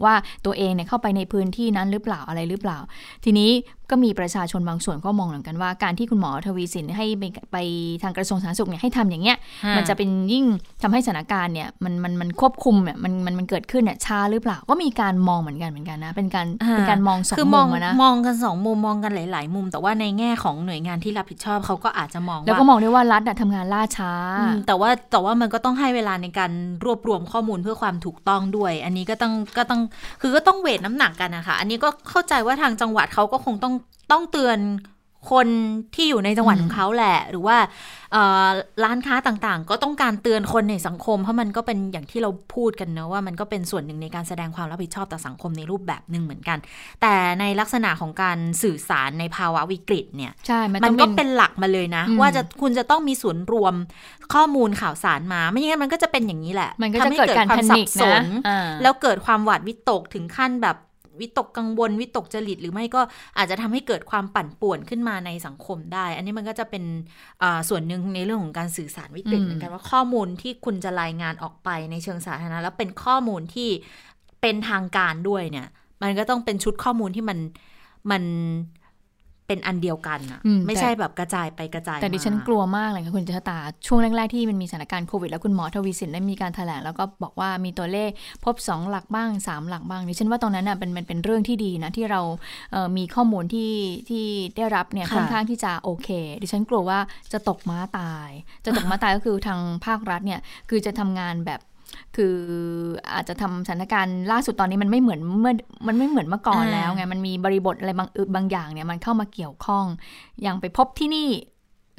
[0.03, 0.13] ว่า
[0.45, 2.77] ตัวเองเนี่ยเข้าไปในพื้นที่นั้นหรือเปล่าอะไรหรือเปล่า
[3.25, 3.51] ทีนี้
[3.91, 7.57] ก็มีประชาชนบางส่วนก็มองเหมือนกันว่า การที่คุณหมอทวีสินให้ไปไป
[8.03, 9.37] ทางกระทรวงสาธารณสุขเนี่ยให้ทำอย่างเงี้ย
[9.77, 10.45] มันจะเป็นยิ่ง
[10.81, 26.51] ทำให้สถานการณ์เนี่ยมันมันมันควบคุมเนี่ยมันมันมันเกิดขึ้นเนี่ยช้าหรือเปล่า ก็มีการมองเหมือนกันเหมือนกันนะ เป็นการอ่าเป็นการมองสองคือมมุองมอะนะมองกันสองมุมมองกันหลาย ๆ มุม แต่ว่าในแง่ของหน่วยงานที่รับผิดชอบเขาก็อาจจะมองแล้วว่าก็มองด้วยว่ารัฐอะทำงานล่าช้าอืมแต่ว่าแต่ว่ามันก็ต้องให้เวลาในการ
[26.85, 29.81] รวบรวมข้อมูลเพื่อความถูกต้องด้วย อันนี้ก็ต้องก็ต้อง
[30.21, 33.73] คือก็ต้องเวทน้ำหนักกันนะคะอันนี้ก็เข้าใจว่าทางจังหวัดเขาก็คงต้อง
[34.11, 34.59] ต้องเตือน
[35.31, 35.47] คน
[35.95, 37.57] ที่อยู่ในจังหวัดอืมของเขาแหละ หรือว่า
[38.11, 38.47] เอ่อ
[38.83, 46.57] ร้านค้าต่างๆ ก็ต้องการเตือนคนในสังคม เพราะมันก็เป็นอย่างที่เราพูดกันเนอะว่ามันก็เป็นส่วนหนึ่งในการแสดงความรับผิดชอบต่อสังคมในรูปแบบหนึ่งเหมือนกัน
[47.01, 53.73] แต่ในลักษณะของการสื่อสารในภาวะวิกฤตเนี่ยใช่มันมันต้องก็เป็นเป็นหลักมาเลยนะอืมว่าจะคุณจะต้องมีศูนย์รวม
[54.33, 60.77] ข้อมูลข่าวสารมา ไม่งั้นมันก็จะเป็นอย่างนี้แหละมันก็ทำจะให้เกิดการควาแพมสันิบกสนะนอ่าแล้วเกิดความหวาดวิตกถึงขั้นแบบ
[61.21, 63.01] วิตกกังวล วิตกจริต หรือไม่ก็
[63.37, 66.83] อาจจะทำให้เกิดความปั่นป่วนขึ้นมาในสังคมได้ อันนี้มันก็จะเป็น
[67.41, 73.69] อ่าส่วนหนึ่งในเรื่องของการสื่อสารวิกฤตอืมเหมือนกันว่าข้อมูลที่คุณจะรายงานออกไปในเชิงสาธารณะแล้วเป็นข้อมูลที่
[74.41, 75.67] เป็นทางการด้วยเนี่ย
[76.01, 77.39] มันก็ต้องเป็นชุดข้อมูลที่มัน
[78.11, 78.23] มัน
[79.49, 83.57] เป็นอันเดียวกันอะอืมไม่แต่ใช่แบบกระจายไปกระจาย แต่ดิฉันมากลัวมากเลยค่ะคุณจตตา
[83.87, 88.09] ช่วงแรก ๆ ที่มันมีสถานการณ์โควิด แล้วคุณหมอทวีสินได้มีการแถลงแล้วก็บอกว่ามีตัวเลข
[88.45, 92.21] พบ 2 หลักบ้าง 3 หลักบ้างดิฉันว่าตรงนั้นน่ะเป็นมันเป็นเรื่องที่ดีนะที่เรา
[92.71, 93.73] เอ่อมีข้อมูลที่
[94.09, 96.09] ที่ได้รับเนี่ยค่ะค่อนข้างที่จะโอเค
[96.41, 96.99] ดิฉันกลัวว่า
[97.33, 98.29] จะตกม้าตาย
[98.65, 101.59] จะตกม้าตายก็คือทางภาครัฐเนี่ยคือจะทำงานแบบ
[102.15, 102.35] คือ
[103.13, 105.53] อาจจะทำสถานการณ์ล่าสุดตอนนี้มันไม่เหมือนเมื่อ
[105.87, 109.85] มันไม่เหมือนเมื่อก่อนอ่าแล้วไงมันมีบริบทอะไรบางบางอย่างเนี่ยมันเข้ามาเกี่ยวข้อง
[110.41, 111.29] อย่างไปพบที่นี่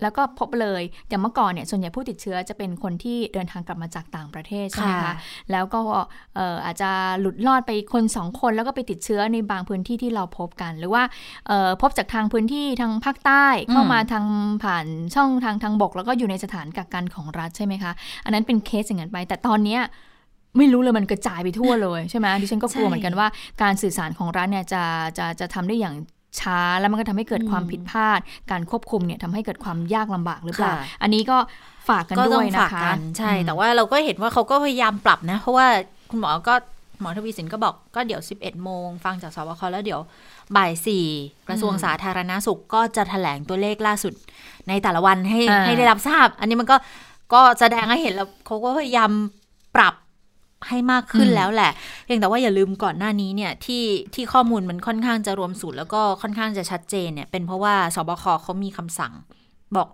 [0.02, 5.14] แล้วก็พบเลยอย่างเมื่อก่อนเนี่ยส่วนใหญ่ผู้ติดเชื้อจะเป็นคนที่เดินทางกลับมาจากต่างประเทศใช่ไหมค่ะคะ
[5.52, 5.80] แล้วก็
[6.34, 11.02] เอ่ออาจจะหลุดรอดไปคนสองคนแล้วก็ไปติดเชื้อในบางพื้นที่ที่เราพบกัน หรือว่า
[11.46, 14.24] เอ่อพบจากทางพื้นที่ทางภาคใต้เข้ามาทาง
[14.62, 17.92] ผ่านช่องทางทางบก แล้วก็อยู่ในสถานกักกันของรัฐใช่ไหมคะ
[18.24, 19.82] อันนั้นเป็นเคสอย่างนั้นไป แต่ตอนเนี้ย
[20.58, 23.28] ไม่รู้เลยมันกระจายไปทั่วเลยใช่ไหมดิฉันก็กลัวใช่เหมือนกันว่า
[23.62, 24.82] การสื่อสารของรัฐเนี่ยจะ
[25.18, 25.94] จะจะทำได้อย่าง
[26.40, 31.38] ช้าแล้วมันก็ทำให้เกิดความผิดพลาด การควบคุมเนี่ยทำให้เกิดความยากลำบากหรือเปล่าค่ะอันนี้ก็
[31.88, 35.66] ฝากกันก็ด้ต้วอยงนะฝากคะกันใช่อืมแต่ว่าเราก็เห็นว่าเขาก็พยายามปรับนะ เพราะว่า
[36.10, 36.54] คุณหมอก็
[37.00, 40.00] หมอทวีสินก็บอกก็เดี๋ยว 11 โมง ฟังจากสบคแล้วเดี๋ยว
[40.56, 41.06] บ่ายสี่
[41.48, 44.14] กระทรวงสาธารณาสุขก็จะแถลงตัวเลขล่าสุด
[44.68, 46.76] ในแต่ละวันให้อ่าให้ได้รับทราบ อันนี้มันก็
[47.34, 49.10] ก็แสดงให้เห็นแล้วเขาก็พยายาม
[49.76, 49.94] ปรับ
[50.68, 51.70] ให้มากขึ้นแล้วแหละ
[52.04, 59.12] เพียงแต่ว่าอย่าลืมก่อนหน้านี้เนี่ยที่ที่ข้อมูลมันค่อนข้างจะรวมศูนย์แล้วก็ค่อนข้างจะชัดเจนเนี่ยเป็นเพราะว่าสบคเขามีคำสั่ง
[59.76, 59.88] บอก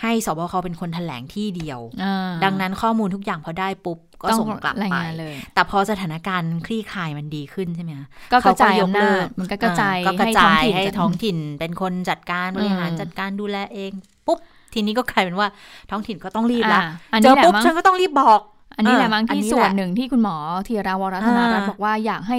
[0.00, 13.92] ให้สบคเป็นคนแถลงที่เดียวอ่าดังนั้นข้อมูลทุกอย่างพอได้ปุ๊บ ก็ต้องส่งกลับรายไปงานเลยแต่พอสถานการณ์คลี่คลายมันดีขึ้นใช่ไหมคะก็กระจายเขอำนาจมันก็กระจายอ่ก็กระให้จาท้องยถิ่นให้จัดท้องถิ่นเป็นคนจัดการบริหารอืมจัดการดูแลเอง
[14.26, 14.38] ปุ๊บ
[14.74, 15.48] ทีนี้ก็กลายเป็นว่า
[15.90, 18.40] ท้องถิ่นก็ต้องรีบละอ่าอันเจนี้อแหละปุ๊บมั้งฉันก็ต้องรีบบอก
[18.76, 20.36] อันนี้แหละเออมั้งอันที่นี้ส่วนแหละหนึ่งที่คุณหมอ
[20.68, 22.38] ธีราวรัตนารัตน์อ่าบอกว่าอยากให้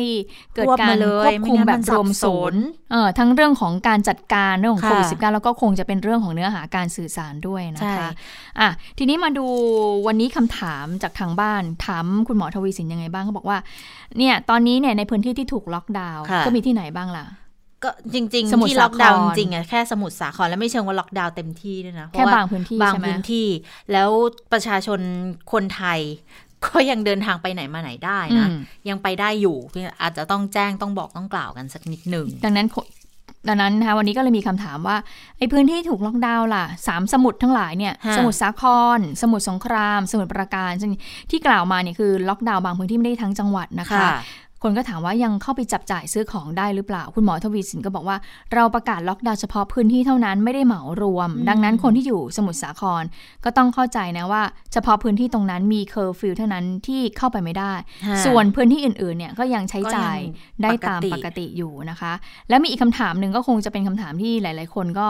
[0.56, 2.62] เกิดรวบการมาเลยควบคุมไม่งั้นแบมับนสัรบวมสศูนนย์
[2.92, 8.10] เอ่อทั้งเรื่องของการจัดการเรื่องของค่ะโควิด -19 แล้วก็คงจะเป็นเรื่องของเนื้อหาการสื่อสารด้วยนะใช่คะ
[8.60, 9.46] อะทีนี้มาดู
[10.08, 13.58] วันนี้คำถามจากทางบ้านถามคุณหมอทวีสินยังไงบ้างเขาบอกว่า
[14.18, 17.26] เนี่ยตอนนี้เนี่ยในพื้นที่ที่ถูกล็อกดาวน์ค่ะก็มีที่ไหนบ้างล่ะ
[17.84, 23.48] ก็จริงสมุๆที่ล็อกดาวน์สมุทรสาครจริงๆอะแค่สมุทรสาครแล้วไม่เชิงว่าล็อกดาวน์เต็มที่ด้วยนะเพแค่ราะว่าแค่บางพื้นที่ใช่ไหมบางพื้นที่
[23.92, 24.10] แล้ว
[24.52, 25.00] ประชาชน
[25.52, 26.00] คนไทย
[26.66, 28.60] ก็ยังเดินทางไปไหนมาไหนได้นะอืม
[28.90, 32.68] ยังไปได้อยู่เพียงอาจจะต้องแจ้งต้องบอกต้องกล่าวกันสักนิดหนึ่งดังนั้น
[33.48, 34.98] ดังนั้นนะคะวันนี้ก็เลยมีคำถามว่า
[35.38, 38.64] ไอ้พื้นที่ถูกล็อกดาวน์ล่ะสามสมุทรทั้งหลายเนี่ยฮะสมุทรสาค
[38.98, 40.92] ร สมุทรสงคราม สมุทรปราการซึ่ง
[41.30, 44.08] ที่กล่าวมาเนี่ยคือล็อกดาวน์บางพื้นที่ไม่ได้ทั้งจังหวัดนะคะ
[44.60, 48.18] ค่ะคนก็ถามว่ายังเข้าไปจับจ่ายซื้อของได้หรือเปล่า คุณหมอทวีศิลป์ก็บอกว่า
[48.54, 53.04] เราประกาศล็อกดาวน์เฉพาะพื้นที่เท่านั้นไม่ได้เหมารวมอืมดังนั้นคนที่อยู่สมุทรสาคร
[53.44, 54.44] ก็ต้องเข้าใจนะว่า
[54.74, 57.74] เฉพาะพื้นที่ตรงนั้นมีเคอร์ฟิวเท่านั้นที่เข้าไปไม่ได้
[58.06, 62.14] ค่ะส่วนพื้นที่อื่นๆเนี่ยก็ยังใช้จ่ายก็ยังได้ตามปกติปกติอยู่นะคะ
[62.50, 65.08] แล้วมีอีกคำถามหนึ่งก็คงจะเป็นคำถามที่หลาย ๆ คนก็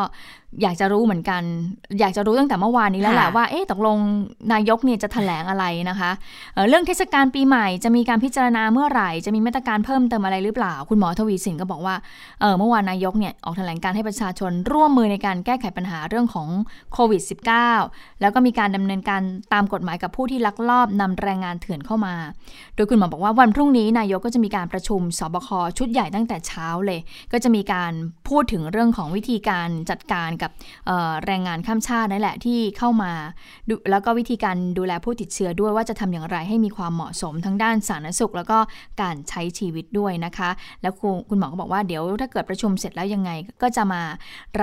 [0.61, 1.43] อยากจะรู้เหมือนกัน
[1.99, 3.97] อยากจะรู้ตั้งแต่เมื่อวานนี้แล้วแหละค่ะว่าเอ๊ะตกลง
[4.53, 6.11] นายกเนี่ยจะแถลงอะไรนะคะ
[6.53, 11.95] เอ่อเรื่องเทศกาลปีใหม่จะมีการพิจารณาเมื่อไหร่ จะมีมาตรการเพิ่มเติมอะไรหรือเปล่า คุณหมอทวีสินก็บอกว่า
[12.41, 16.47] เออเมื่อวานนายกเนี่ยออกแถลงการให้ประชาชนร่วมมือในการแก้ไขปัญหาเรื่องของ
[16.93, 17.21] โควิด
[17.71, 19.21] -19 แล้วก็มีการดำเนินการ
[19.53, 22.15] ตามกฎหมายกับผู้ที่ลักลอบนำแรงงานเถื่อนเข้ามา
[22.75, 26.99] โดยคุณหมอบอกว่าวันพรุ่งนี้นายกก็จะมีการประชุมสบคชุดใหญ่ตั้งแต่เช้าเลย
[27.31, 27.91] ก็จะมีการ
[28.29, 30.51] พูดถึงเรื่องของวิธีการจัดการกับ
[31.25, 33.11] แรงงานข้ามชาตินั่นแหละที่เข้ามา
[33.91, 38.57] แล้วก็วิธีการดูแลผู้ติดเชื้อด้วยว่าจะทำอย่างไรให้มีความเหมาะสมทั้งด้านสาธารณสุข แล้วก็
[39.01, 40.49] การใช้ชีวิตด้วยนะคะ
[40.81, 44.01] แล้วคุณคุณหมอก็บอกว่าเดี๋ยวถ้าเกิดประชุมเสร็จแล้วยังไงก็จะมา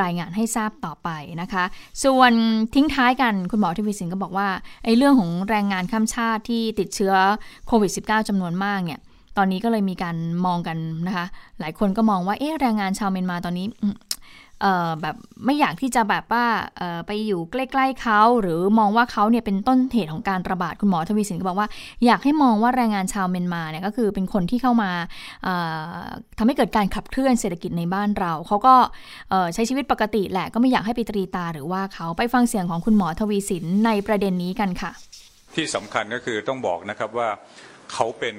[0.00, 1.08] รายงานให้ทราบต่อไป
[1.42, 1.64] นะคะ
[2.04, 2.32] ส่วน
[2.74, 4.48] ทิ้งท้ายกันคุณหมอทวีสินก็บอกว่า
[4.84, 7.14] ไอ้เรื่องของแรงงานข้ามชาติที่ติดเชื้อ
[7.66, 9.00] โควิด -19 จำนวนมากเนี่ย
[9.38, 11.26] ตอนนี้ก็เลยมีการมองกันนะคะ
[11.60, 13.66] หลายคนก็มองว่า เอ๊ะ แรงงานชาวเมียนมาตอนนี้
[15.02, 16.44] แบบไม่อยากที่จะแบบว่า
[17.06, 21.68] ไปอยู่ใกล้ๆเขา หรือมองว่าเขาเนี่ยเป็นต้นเหตุของการระบาดคุณหมอทวีสินก็บอกว่า
[22.06, 24.90] อยากให้มองว่าแรงงานชาวเมียนมาเนี่ยก็คือเป็นคนที่เข้ามา
[25.44, 25.54] เอ่
[25.98, 26.02] อ
[26.38, 28.74] ทำให้เกิดการขับเคลื่อนเศรษฐกิจในบ้านเรา เขาก็
[29.54, 34.92] ใช้ชีวิตปกติแหละก็ไม่อยากให้ไปตรีตาหรือว่าเขาไปฟังเสียงของคุณหมอทวีสินในประเด็นนี้กันค่ะ
[35.54, 37.28] ที่สำคัญก็คือต้องบอกนะครับว่า
[37.92, 38.36] เขาเป็น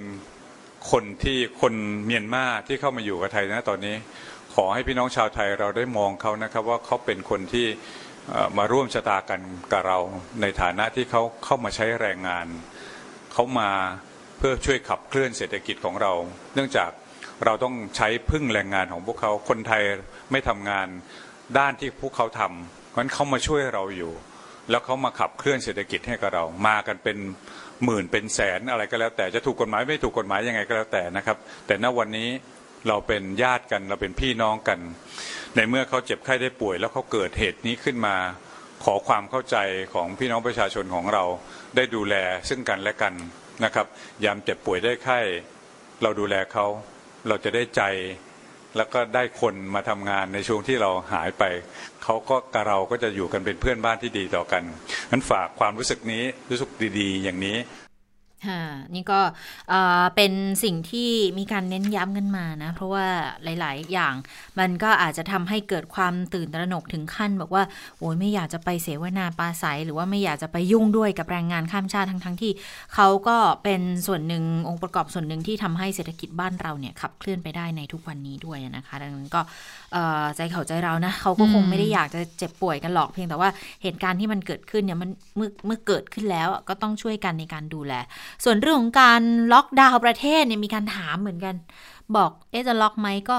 [0.91, 1.73] คนที่คน
[2.05, 3.95] เมียนมาที่เข้ามาอยู่กับไทยนะตอนนี้
[4.59, 7.67] ขอให้พี่น้องชาวไทยเราได้มองเขานะครับว่าเขาเป็นคนที่
[8.57, 9.41] มาร่วมชะตากัน
[9.71, 9.97] กับเรา
[10.41, 12.47] ในฐานะที่เขาเข้ามาใช้แรงงาน
[13.33, 13.71] เขามา
[14.37, 16.11] เพื่อช่วยขับเคลื่อนเศรษฐกิจของเรา
[16.53, 16.91] เนื่องจาก
[17.45, 19.83] เราต้องใช้พึ่งแรงงานของพวกเขาคนไทย
[20.31, 20.87] ไม่ทำงาน
[21.57, 24.13] ด้านที่พวกเขาทำเพราะฉะนั้นเขามาช่วยเราอยู่
[24.69, 27.17] แล้วเขามาขับเคลื่อนเศรษฐกิจให้กับเรามากันเป็น
[27.85, 31.37] หมื่นเป็นแสนอะไรก็แล้วแต่จะถูกกฎหมายไม่ถูกกฎหมายยังไงก็แล้วแต่นะครับ
[31.67, 32.29] แต่ณวันนี้
[32.87, 34.79] เราเป็นญาติกัน เราเป็นพี่น้องกัน
[35.55, 38.15] ในเมื่อเขาเจ็บไข้ได้ป่วย แล้วเขาเกิดเหตุนี้ขึ้นมา
[38.83, 39.57] ขอความเข้าใจ
[39.93, 41.23] ของพี่น้องประชาชนของเรา
[41.75, 42.15] ได้ดูแล
[42.49, 43.13] ซึ่งกันและกัน
[43.63, 43.85] นะครับ
[44.25, 45.19] ยามเจ็บป่วยได้ไข้
[46.01, 46.65] เราดูแลเขา
[47.27, 47.81] เราจะได้ใจ
[48.77, 51.43] แล้วก็ได้คนมาทำงานในช่วงที่เราหายไป
[52.03, 54.63] เขาก็กับเราก็จะอยู่กันเป็นเพื่อนบ้านที่ดีต่อกัน
[55.11, 56.69] นั้นฝากความรู้สึกนี้รู้สึก
[56.99, 57.57] ดีๆ อย่างนี้
[58.95, 59.19] นี่ก็
[60.15, 63.05] เป็นสิ่งที่มีการเน้นย้ำกันมานะ เพราะว่า
[63.43, 64.13] หลาย ๆ อย่าง
[64.59, 67.63] มันก็อาจจะทำให้เกิดความตื่นตระหนกถึงขั้น บอกว่า
[67.99, 72.51] โอ้ยไม่อยากจะไปเสวนาปราศัยหรือว่าไม่อยากจะไปยุ่งด้วยกับแรงงานข้ามชาติทั้งๆที่
[72.95, 79.41] เขาก็เป็นส่วนหนึ่งองค์ประกอบส่วนหนึ่งที่ทำให้เศรษฐกิจบ้านเราเนี่ยขับเคลื่อนไปได้ในทุกวันนี้ด้วยนะคะ ดังนั้นก็
[80.35, 83.49] ใจเขาใจเรานะเขาก็คงไม่ได้อยากจะเจ็บป่วยกันหรอกเพียงแต่ว่า
[83.83, 87.93] เหตุการณ์ที่มันเกิดขึ้นเนี่ยมันเมื่อเมื่อเกิดขึ้นแล้วก็ต้องช่วยกันในการดูแล
[88.43, 89.21] ส่วนเรื่องของการ
[89.53, 91.55] ล็อกดาวน์ประเทศเนี่ยมีการถามเหมือนกัน
[92.15, 93.37] บอกเอ๊ะจะล็อกไหมก็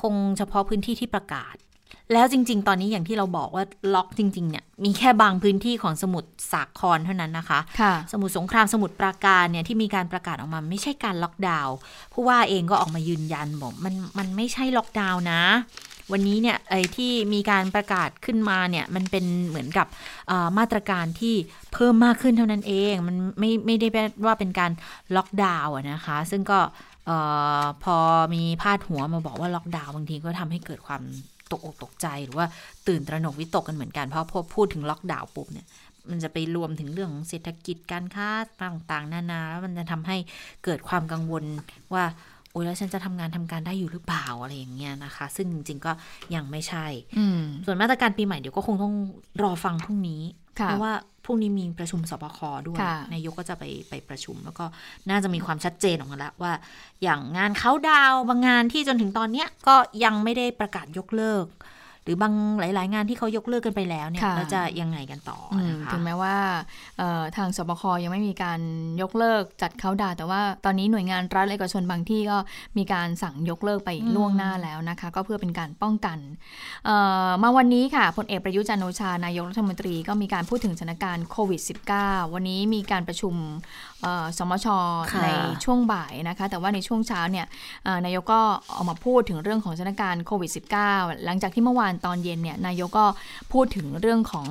[0.00, 1.54] คงเฉพาะพื้นที่ที่ประกาศ
[2.12, 11.74] แล้วจริง ๆ ตอนนี้อย่างที่เราบอกว่าล็อกจริง ๆ เนี่ย มีแค่บางพื้นที่ของสมุทรสาครเท่านั้นนะคะค่ะสมุทรสงครามสมุทรปราการเนี่ยที่มีการประกาศออกมาไม่ใช่การล็อกดาวน์
[12.12, 15.42] ผู้ว่าเองก็ออกมายืนยันบอกมันมันไม่ใช่ล็อกดาวน์นะ
[16.12, 19.86] วันนี้เนี่ยไอ้ที่มีการประกาศขึ้นมาเนี่ยมันเป็นเหมือนกับ
[20.58, 21.34] มาตรการที่
[21.72, 24.72] เพิ่มมากขึ้นเท่านั้นเอง มันไม่ไม่ได้แปลว่าเป็นการ
[25.16, 26.60] ล็อกดาวน์อะนะคะ ซึ่งก็
[27.84, 27.96] พอ
[28.34, 31.02] มีพาดหัวมาบอกว่าล็อกดาวน์บางทีก็ทำให้เกิดความ
[31.52, 32.46] ตกอกตกใจหรือว่า
[32.88, 35.66] ตื่นตระหนกวิตกกันเหมือนกัน เพราะพอพูดถึงล็อกดาวน์ปุ๊บเนี่ย
[36.10, 38.28] มันจะไปรวมถึงเรื่องของเศรษฐกิจการค้า
[38.62, 40.16] ต่างๆ นานาแล้วมันจะทำให้
[40.64, 41.44] เกิดความกังวล
[41.94, 42.04] ว่า
[42.52, 45.92] โอ้ยแล้วฉันจะทำงานทำการได้อยู่หรือเปล่าอะไรอย่างเงี้ยนะคะ ซึ่งจริงๆก็
[46.34, 46.86] ยังไม่ใช่
[47.18, 48.94] อืมส่วนมาตรการปีใหม่เดี๋ยวก็คงต้อง
[49.42, 50.22] รอฟังพรุ่งนี้
[50.60, 50.92] ค่ะเพราะว่า
[51.24, 54.64] พรุ่งนี้มีประชุมสบคด้วยค่ะนายกก็จะไปไปประชุม แล้วก็
[55.10, 56.52] น่าจะมีความชัดเจนออกมาแล้วว่า
[57.02, 61.46] อย่างงานเขาดาวน์บางงานที่จนถึงตอนเนี้ยก็ยังไม่ได้ประกาศยกเลิก
[62.04, 66.36] หรือบางหลาย ๆ งานที่เขายกเลิกกันไปแล้วเนี่ยค่ะเราจะยังไงกันต่ออืมนะคะถึงแม้ว่า
[66.98, 68.60] เอ่อทางสบคยังไม่มีการ
[69.02, 72.38] ยกเลิกจัดเขาดาวน์แต่ว่าตอนนี้หน่วยงานรัฐและเอกชนบางที่ก็
[72.78, 76.18] มีการสั่งยกเลิกไปอืมล่วงหน้าแล้วนะคะ ก็เพื่อเป็นการป้องกัน
[76.86, 81.60] เอ่อมาวันนี้ค่ะพลเอกประยุทธ์จันทร์โอชานายกรัฐมนตรีก็มีการพูดถึงสถานการณ์โควิด
[81.98, 83.91] -19 วันนี้มีการประชุมเอ่อ
[84.38, 84.66] สมช
[85.12, 85.28] ค่ะใน
[85.64, 87.46] ช่วงบ่ายนะคะ แต่ว่าในช่วงเช้าเนี่ย
[87.84, 88.40] เอ่อนายกก็
[88.74, 90.50] ออกมาพูดถึงเรื่องของสถานการณ์โควิด
[90.86, 93.06] -19 หลังจากที่เมื่อวานตอนเย็นเนี่ยนายกก็
[93.52, 94.46] พูดถึงเรื่องของ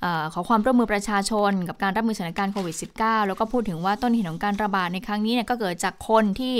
[0.00, 6.54] เออขอความร่วมมือประชาชน กับการรับมือสถานการณ์โควิด -19 แล้วก็พูดถึงว่าต้นเหตุของการระบาดในครั้งนี้เนี่ยก็เกิดจากคนที่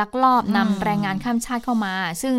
[0.00, 2.36] ลักลอบนำอืมแรงงานข้ามชาติเข้ามา ซึ่ง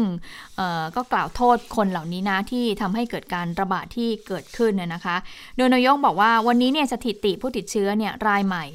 [0.55, 5.15] เอ่อก็กล่าวโทษคนเหล่านี้นะที่ทำให้เกิดการระบาดที่เกิดขึ้นน่ยนะคะ
[5.57, 8.65] โดยนายกบอกว่าวันนี้เนี่ยสถิติผู้ติดเชื้อเนี่ยรายใหม่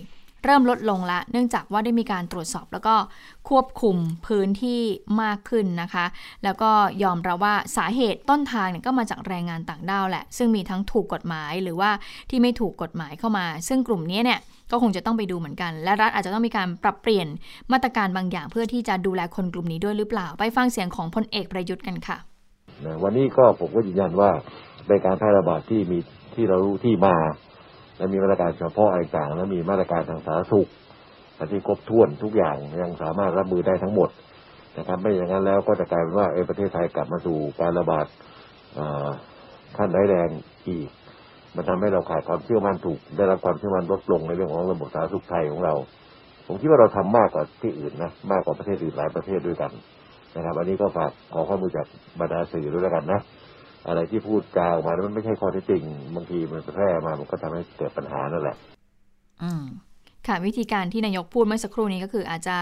[0.49, 2.95] เริ่มลดลงละเนื่องจากว่าได้มีการตรวจสอบแล้วก็
[3.49, 4.81] ควบคุมพื้นที่
[5.23, 6.05] มากขึ้นนะคะ
[6.45, 6.71] แล้วก็
[7.03, 11.91] ยอมรับว่าสาเหตุต้นทางเนี่ยก็มาจากแรงงานต่างด้าวแหละ ซึ่งมีทั้งถูกกฎหมายหรือว่า
[12.31, 17.27] ที่ไม่ถูกกฎหมายเข้ามา ซึ่งกลุ่มนี้เนี่ยก็คงจะต้องไปดูเหมือนกัน และรัฐอาจจะต้องมีการปรับเปลี่ยน
[17.73, 22.19] มาตรการบางอย่าง เพื่อที่จะดูแลคนกลุ่มนี้ด้วยหรือเปล่า ไปฟังเสียงของพลเอกประยุทธ์กันค่ะ
[23.03, 24.31] วันนี้ก็ผมก็ยืนยันว่า
[24.87, 25.99] เป็นการแพร่ระบาดที่มี
[26.35, 27.17] ที่เรารู้ที่มา
[27.99, 30.69] และมีมาตรการเฉพาะอะไรต่างและมีมาตรการทางสาธารณสุข
[31.53, 34.11] ที่ครบถ้วนทุกอย่างยังสามารถรับมือได้ทั้งหมด
[34.79, 38.07] นะครับไม่อย่างนั้นแล้วก็จะกลายเป็นว่าเออประเทศไทยกลับมาสู่การระบาด
[38.79, 39.09] อ่า
[39.77, 40.29] ขั้นร้ายแรง
[40.69, 40.89] อีก
[41.55, 45.75] มันทำให้เราขาดความเชื่อมั่นถูก ได้รับความเชื่อมั่นลดลงในเรื่องของระบบสาธารณสุขไทยของเรา
[46.47, 49.71] ผมคิดว่าเราทำมากกว่าที่อื่นนะมากกว่าประเทศอื่นหลายประเทศด้วยกัน
[50.37, 51.87] นะครับ อันนี้ก็ฝากขอข้อมูลจาก
[52.21, 53.21] บรรดาสื่อด้วยแล้วกันนะ
[53.88, 55.83] อะไรที่พูดจาออกมาแล้วมันไม่ใช่ข้อเท็จจริง
[56.14, 58.57] บางทีมันแพร่มามันก็ทำให้เกิดปัญหานั่นแหละ
[59.42, 59.64] อืม
[60.27, 62.59] ค่ะวิธีการที่นายกพูดเมื่อสักครู่นี้ก็คืออาจจะ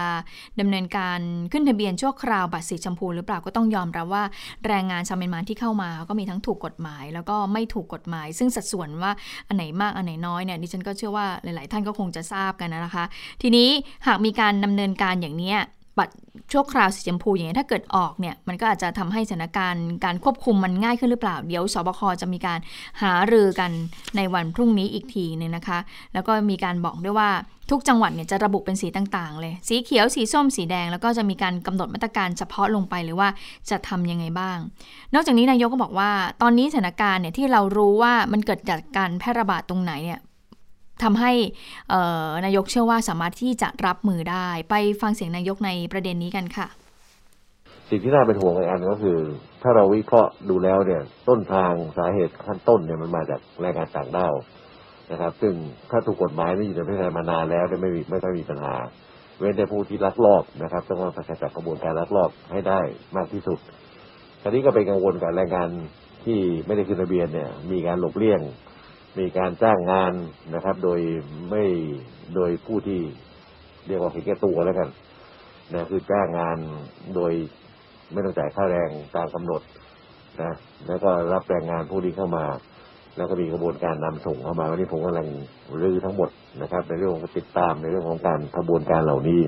[0.59, 1.19] ดำเนินการ
[1.51, 4.23] ขึ้นทะเบียนชั่วคราวบัตรสีชมพูหรือเปล่าก็ต้องยอมรับว่า
[4.67, 9.11] แรงงานชาวเมียนมาที่เข้ามาก็มีทั้งถูกกฎหมาย แล้วก็ไม่ถูกกฎหมาย ซึ่งสัดส่วนว่า
[9.47, 13.05] อันไหนมากอันไหนน้อยเนี่ยดิฉันก็เชื่อว่าหลาย ๆ ท่านก็คงจะทราบกันนะคะ
[13.41, 13.69] ทีนี้
[14.07, 15.59] หากมีการดำเนินการอย่างเนี้ย
[15.99, 16.13] บัตร
[16.51, 22.59] ชั่วคราวสีชมพูอย่างนี้ยถ้าเกิดออกเนี่ยมันก็อาจจะทำให้สถานการณ์การควบคุมมันง่ายขึ้นหรือเปล่า เดี๋ยวสบคจะมีการ
[23.01, 23.71] หารือกัน
[24.17, 25.79] ในวันพรุ่งนี้อีกทีนึงนะคะ
[26.13, 27.29] แล้วก็มีการบอกด้วยว่า
[27.71, 33.29] ทุกจังหวัดเนี่ยจะระบุเป็นสีต่างๆ เลย สีเขียวสีส้มสีแดง แล้วก็จะมีการกำหนดมาตรการเฉพาะลงไปเลยว่า
[33.69, 34.57] จะทำยังไงบ้าง
[35.13, 40.19] นอกจากนี้นายกก็บอกว่า ตอนนี้สถานการณ์เนี่ยที่เรารู้ว่ามันเกิดจากการแพร่ระบาดตรงไหนเนี่ย
[41.03, 41.31] ทำให้
[42.45, 46.67] นายกเชื่อว่าสามารถที่จะรับมือได้ ไปฟังเสียงนายกในประเด็นนี้กันค่ะ
[47.89, 49.17] สิ่งที่น่าเป็นห่วงอีกอันก็คือ
[49.63, 54.33] ถ้าเราวิเคราะห์ดูแล้วเนี่ยต้นทางสาเหตุขั้นต้นเนี่ยมันมาจากแรงงานต่างด้าว
[55.11, 55.53] นะครับ ซึ่ง
[55.91, 58.75] ถ้าถูกกฎหมายนี่อยู่ในประเทศไทยมานานแล้วไม่มีไม่ต้องมีปัญหา
[59.37, 62.79] เว้นแต่ผู้ที่ลักลอบนะครับต้องมาสกัดกระบวนการลักลอบให้ได้
[63.17, 63.59] มากที่สุด
[64.41, 65.69] คราวนี้ก็เป็นกังวลกับแรงงาน
[66.25, 68.39] ที่ไม่ได้ขึ้นทะเบียนเนี่ยมีการหลบเลี่ยง
[69.19, 70.13] มีการจ้างงาน
[70.55, 70.99] นะครับ โดย
[71.49, 71.63] ไม่
[72.35, 72.99] โดยผู้ที่
[73.87, 74.89] เรียกว่าเห็นแก่ตัวแล้วกัน
[75.73, 76.57] นะคือจ้างงาน
[77.15, 77.31] โดย
[78.11, 79.61] ไม่ต้องจ่ายค่าแรงตามกำหนด
[80.41, 80.53] นะ
[80.87, 82.45] แล้วก็รับแรงงานผู้นี้เข้ามา
[83.17, 85.27] แล้วก็มีกระบวนการนำส่งเข้ามาวันนี้ผมกำลัง
[85.81, 86.29] รื้อทั้งหมด
[86.61, 89.41] นะครับ ในเรื่องของติดตามในเรื่องของการกระบวนการเหล่านี้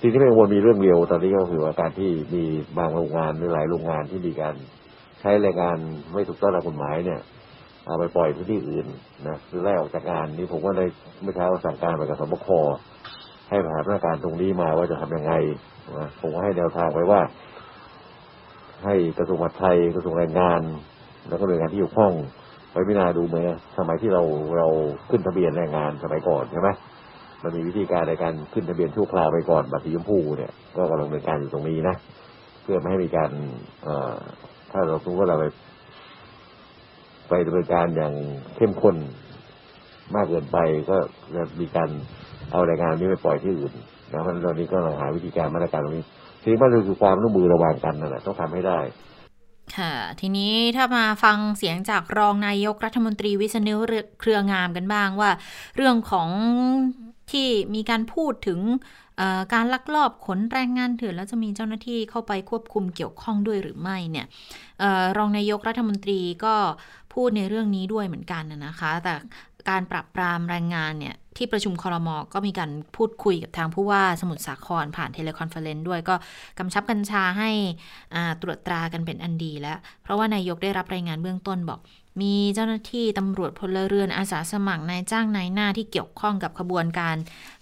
[0.00, 2.44] สิ่งที่เป็นวลมีเรื่องเดียวตอนนี้ก็คือว่าการที่มี
[2.78, 4.54] บางโรงงานหรือหลายโรงงานที่มีการ
[5.20, 5.76] ใช้แรงงาน
[6.12, 7.20] ไม่ถูกต้องตามกฎหมายเนี่ย
[7.86, 8.86] เอาไปปล่อยพื้นที่อื่น
[9.28, 10.88] นะคือไล่ออกจากงานนี่ผมก็เลย
[11.22, 12.48] เมื่อเช้าสั่งการไปกับสบค
[13.48, 15.32] ให้หามาตรการตรงนี้มาว่าจะทำยังไง
[15.98, 17.20] นะผมก็ให้แนวทางไว้ว่า
[18.84, 20.62] ให้กระทรวงมหาดไทยกระทรวงแรงงาน
[21.28, 22.12] แล้วก็หน่วยงานที่เกี่ยวข้อง
[22.72, 23.36] ไปพิจารณาดูเหม
[23.78, 24.22] สมัยที่เรา
[24.58, 24.68] เรา
[25.10, 26.68] ขึ้นทะเบียนแรงงานสมัยก่อนใช่ไหม
[27.42, 31.96] มันมีวิธีการในการขึ้นทะเบียนชั่วคราวไปก่อนบัตรสีชมพูเนี่ยก็กำลังดำเนินการอยู่ตรงนี้นะ
[32.62, 33.30] เพื่อไม่ให้มีการ
[33.82, 34.14] เอ่อ
[34.70, 35.44] ถ้าเราสมมติว่าเราไป
[37.28, 38.12] ไปดำเนินการอย่าง
[38.56, 38.96] เข้มข้น
[40.14, 40.58] มากเกินไป
[40.90, 40.96] ก็
[41.34, 41.88] จะมีการ
[42.50, 43.72] เอาแรงงานนี้ไปปล่อยที่อื่น
[44.12, 46.04] นะเพราะตอนนี้ก็เราหาวิธีการมาตรการตรงนี้
[46.42, 48.80] ที่มันคือความร่วมมือระหว่างกันนั่นแหละต้องทำให้ได้
[49.76, 53.76] ค่ะทีนี้ถ้ามาฟังเสียงจากรองนายกรัฐมนตรีวิษณุ
[54.20, 55.30] เครืองามกันบ้างว่า
[55.76, 56.28] เรื่องของ
[57.32, 58.60] ที่มีการพูดถึง
[59.54, 64.26] การลักลอบขนแรงงานเถื่อนแล้วจะมีเจ้าหน้าที่เข้าไปควบคุมเกี่ยวข้องด้วยหรือไม่เนี่ย
[64.82, 66.54] ออรองนายกรัฐมนตรีก็
[67.14, 69.14] พูดในเรื่องนี้ด้วยเหมือนกันนะนะคะ แต่
[69.68, 76.14] การปราบปรามแรงงานเนี่ยที่ประชุมคอรมอก็มีการพูดคุยกับทางผู้ว่าสมุทรสาครผ่าน teleconference ด้วยก็
[76.58, 77.50] กำชับกัญชาให้
[78.42, 81.80] ตรวจตรากันเป็นอันดีแล้ว เพราะว่านายกได้รับรายงานเบื้องต้นบอก
[82.22, 87.16] มีเจ้าหน้าที่ตำรวจพลเรือนอาสาสมัครนายจ้างนายหน้าที่เกี่ยวข้องกับขบวนการ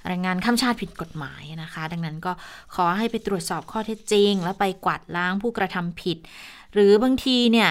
[0.06, 2.32] แรงงานข้ามชาติผิดกฎหมายนะคะ ดังนั้นก็
[2.74, 6.18] ขอให้ไปตรวจสอบข้อเท็จจริง แล้วไปกวาดล้างผู้กระทำผิด
[6.74, 7.70] หรือบางทีเนี่ย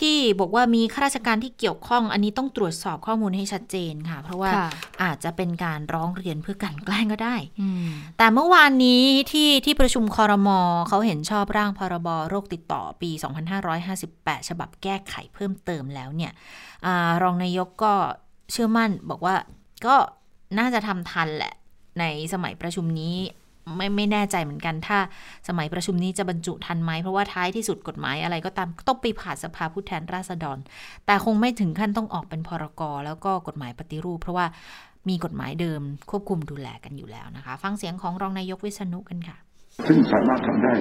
[0.00, 4.50] ที่บอกว่ามีข้าราชการที่เกี่ยวข้อง อันนี้ต้องตรวจสอบข้อมูลให้ชัดเจนค่ะ เพราะว่า
[5.02, 7.36] อาจจะเป็นการร้องเรียนเพื่อการแกล้งก็ได้
[8.18, 13.10] แต่เมื่อวานนี้ที่ที่ประชุมคอรมอเขาเห็นชอบร่างพรบโรคติดต่อปี
[13.80, 16.32] 2558 ฉบับแก้ไขเพิ่มเติมแล้วเนี่ย
[16.86, 16.88] อ
[17.22, 17.94] รองนายกก็
[18.52, 19.34] เชื่อมั่นบอกว่า
[19.86, 19.96] ก็
[20.58, 21.54] น่าจะทำทันแหละ
[22.00, 23.16] ในสมัยประชุมนี้
[23.74, 24.98] ไม่ไม่แน่ใจเหมือนกัน ถ้า
[25.48, 30.58] สมัยประชุมนี้จะบรรจุทันไหมเพราะว่าท้ายที่สุดกฎหมายอะไรก็ตามต้องไปผ่านสภาผู้แทนราษฎร
[31.06, 34.46] แต่คงไม่ถึงขั้นต้องออกเป็นพรกรแล้วก็กฎหมายปฏิรูป เพราะว่า
[35.08, 39.36] มีกฎหมายเดิมควบคุมดูแลกันอยู่แล้วนะคะ ฟังเสียงของรองนายกวิษณุกันค่ะ
[39.86, 40.72] ซึ่งสามารถทำได้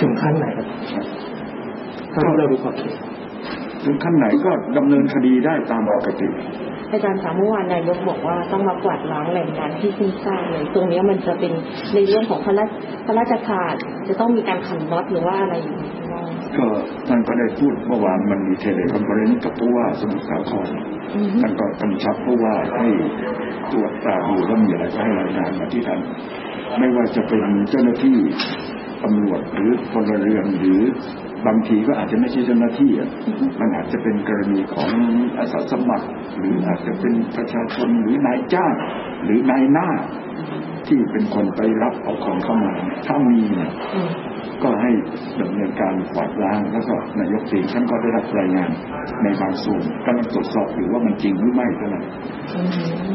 [0.00, 0.66] ถึงขั้นไหนครับ
[2.12, 2.94] ถ้าเราดูขอบเขต
[3.84, 6.28] ถึงขั้นไหนก็ดำเนินคดีได้ตามปกติ
[6.92, 11.52] อาจารย์สามเมื่อวานนายกบอกว่าต้องมากวาดล้างแหล่งงานที่ซึ่งสร้างเลยตรงนี้มันจะเป็น
[11.94, 12.70] ในเรื่องของพระราช
[13.06, 13.74] พระราชทาน
[14.08, 15.54] จะต้องมีการขันน็อตหรือว่าอะไร
[16.56, 16.66] ก็
[17.08, 20.68] ท่านก็ได้พูดเมื่อวานมันมีเทเลคอนเฟอเรนซ์กับผู้ว่าสมุทรสาคร
[21.40, 22.88] ท่านก็กำชับผู้ว่าให้
[23.72, 26.00] ตรวจตาดูแล้วมีอะไรก็ให้รายงานมาที่ท่าน
[26.78, 28.18] ไม่ว่าจะเป็นเจ้าหน้าที่
[29.04, 30.82] ตำรวจหรือพลเรือนหรือ
[31.46, 32.92] บางทีก็อาจจะไม่ใช่เจ้าหน้าที่
[33.60, 34.90] มันอาจจะเป็นกรณีของ
[35.38, 36.08] อาสาสมัคร
[36.38, 38.74] หรืออาจจะเป็นประชาชนหรือนายจ้าง
[39.24, 39.88] หรือนายหน้า
[40.86, 42.72] ที่เป็นคนไปรับเอาคนเข้ามา
[43.06, 43.70] ถ้ามีเนี่ย
[44.62, 44.90] ก็ให้
[45.40, 48.70] ดำเนินการกวาดล้างแล้วก็นายกตีท่านก็ได้รับรายงาน
[49.22, 52.04] ในบางส่วนกำลังตรวจสอบอยู่ว่ามันจริงหรือไม่เท่านั้น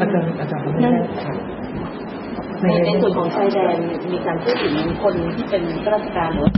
[0.02, 0.66] อาจารย์อาจารย์
[2.64, 3.78] ในในส่วนของชายแดน
[4.12, 4.74] มีการพูดถึง
[5.04, 6.50] คนที่เป็นข้าราชการหรือ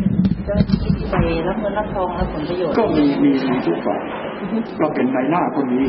[0.46, 1.16] เจ้าหน้าที่ที่ไป
[1.48, 4.02] รับเงินรับทองรับผลประโยชน์ ก็มีมีมีทุกฝ่าย
[4.80, 5.88] ก็เป็นนายหน้าคนนี้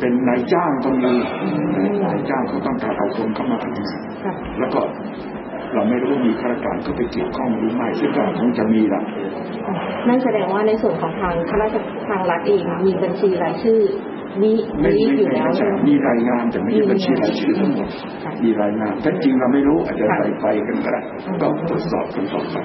[0.00, 1.18] เป็นนายจ้างคนนี้
[2.04, 4.00] นายจ้างเขาต้องการเอาคนเข้ามาทำงาน
[4.58, 4.80] แล้วก็
[5.74, 9.02] เราไม่รู้มีข้าราชการก็ไปเกี่ยวข้องหรือไม่ซึ่งก็คงจะมีละ
[10.08, 11.76] นั่นแสดงว่าในส่วนของทางข้าราช
[12.08, 13.80] ทางรัฐเองมีบัญชีรายชื่อ
[14.42, 14.50] มี
[14.84, 15.48] มีอยู่แล้ว
[15.86, 17.88] มีรายงานแต่ไม่ใช่บัญชีรายชื่อทั้งหมด
[18.42, 21.00] มีรายงานแต่จริงเราไม่รู้อาจจะไปไปกันก็ได้
[21.42, 22.56] ก็ตรวจสอบกันต่อไป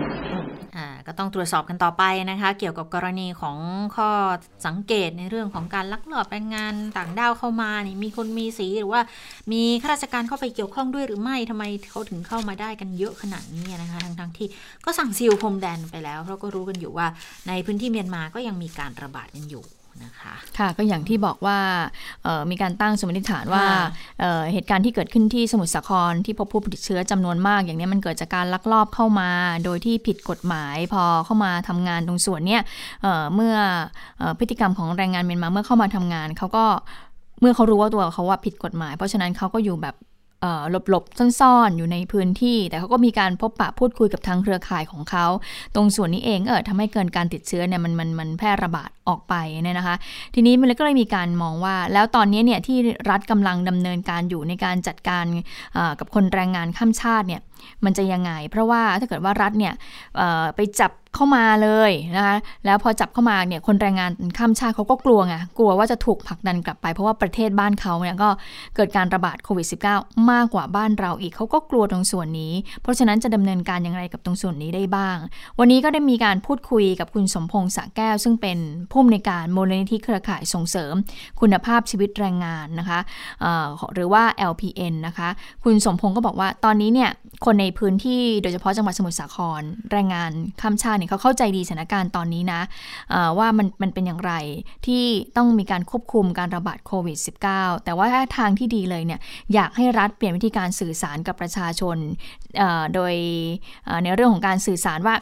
[1.08, 3.58] ก็ต้องตรวจสอบกันต่อไปนะคะ เกี่ยวกับกรณีของ
[3.96, 4.10] ข้อ
[4.66, 9.02] สังเกตในเรื่องของการลักลอบแรงงานต่างด้าวเข้ามานี่มีคนมีสีหรือว่า
[9.52, 14.48] มีข้าราชการเข้าไปเกี่ยวข้องด้วยหรือไม่ทำไมเขาถึงเข้ามาได้กันเยอะขนาดนี้นะคะทั้งทั้งที่
[14.86, 17.08] ก็สั่งซีลพรมแดนไปแล้ว เพราะก็รู้กันอยู่ว่า
[17.48, 19.64] ในพื้นที่เมียนมาก็ยังมีการระบาดกันอยู่
[20.04, 21.60] นะคะค่ะก็อย่างที่บอกว่า
[22.52, 23.66] มีการตั้งสมมติฐานว่า
[24.54, 29.30] เหตุการณ์ที่เกิดขึ้นที่สมุทรสาครที่พบผู้ติดเชื้อจำนวนมาก อย่างนี้มันเกิดจากการลักลอบเข้ามา
[29.66, 32.62] โดยที่ผิดกฎหมายพอเข้ามาทำงานตรงส่วนเนี้ย
[33.36, 33.56] เมื่อ
[34.40, 36.66] พฤติกรรมของแรงงานเมียนมาเมื่อเข้ามาทำงานเขาก็
[37.42, 39.96] เมื่อเขารู้ว่าตัวเขาว่าผิดกฎหมาย เพราะฉะนั้นเขาก็อยู่แบบ
[40.70, 45.26] หลบๆ ซ่อนๆ อยู่ในพื้นที่ แต่เขาก็มีการพบปะพูดคุยกับทางเครือข่ายของเขา
[45.76, 49.96] ตรงส่วนนี้เองเออทำให้เกินการติดเชื้อเนี่ยมันมันมันแพร่ระบาดออกไปเนี่ยนะคะ
[50.36, 52.78] ทีนี้มันก็เลยมีการมองว่า แล้วตอนนี้เนี่ยที่
[53.10, 55.26] รัฐกำลังดำเนินการอยู่ในการจัดการ
[56.00, 57.42] กับคนแรงงานข้ามชาติเนี่ย
[57.86, 59.74] มันจะยังไง เพราะว่าถ้าเกิดว่ารัฐเนี่ย
[60.56, 68.30] ไปจับเข้ามาเลยนะคะแล้วพอจับเข้ามาเนี่ยคนแรงงานข้ามชาติเขาก็กลัวไงกลัวว่าจะถูกผลักดันกลับไป เพราะว่าประเทศบ้านเขาเนี่ยก็
[68.76, 75.18] เกิดการระบาดโควิด -19 มากกว่าบ้านเราอีกเขาก็กลัวตรงส่วนนี้ เพราะฉะนั้นจะดำเนินการอย่างไรกับตรงส่วนนี้ได้บ้าง
[75.60, 78.58] วันนี้ก็ได้มีการพูดคุยกับคุณสมพงษ์สะแก้ว ซึ่งเป็น
[78.92, 80.94] ผู้อำนวยการมูลนิธิเครือข่ายส่งเสริม
[81.42, 83.00] คุณภาพชีวิตแรงงานนะคะ
[83.94, 85.30] หรือว่า LPN นะคะ
[85.64, 87.10] คุณสมพงษ์ก็บอกว่าตอนนี้เนี่ย
[87.46, 89.62] คนคนในพื้นที่โดยเฉพาะจังหวัดสมุทรสาคร
[89.92, 92.62] แรงงานข้ามชาติเนี่ยเขาเข้าใจดีสถานการณ์ตอนนี้นะ
[93.38, 94.34] ว่ามันมันเป็นอย่างไร
[94.86, 95.04] ที่
[95.38, 97.18] ต้องมีการควบคุมการระบาดโควิด
[97.52, 99.20] -19 แต่ว่าถ้าทางที่ดีเลยเนี่ย
[99.54, 101.98] อยากให้รัฐเปลี่ยนวิธีการสื่อสารกับประชาชน
[102.94, 103.14] โดย
[104.04, 105.16] ในเรื่องของการสื่อสารว่า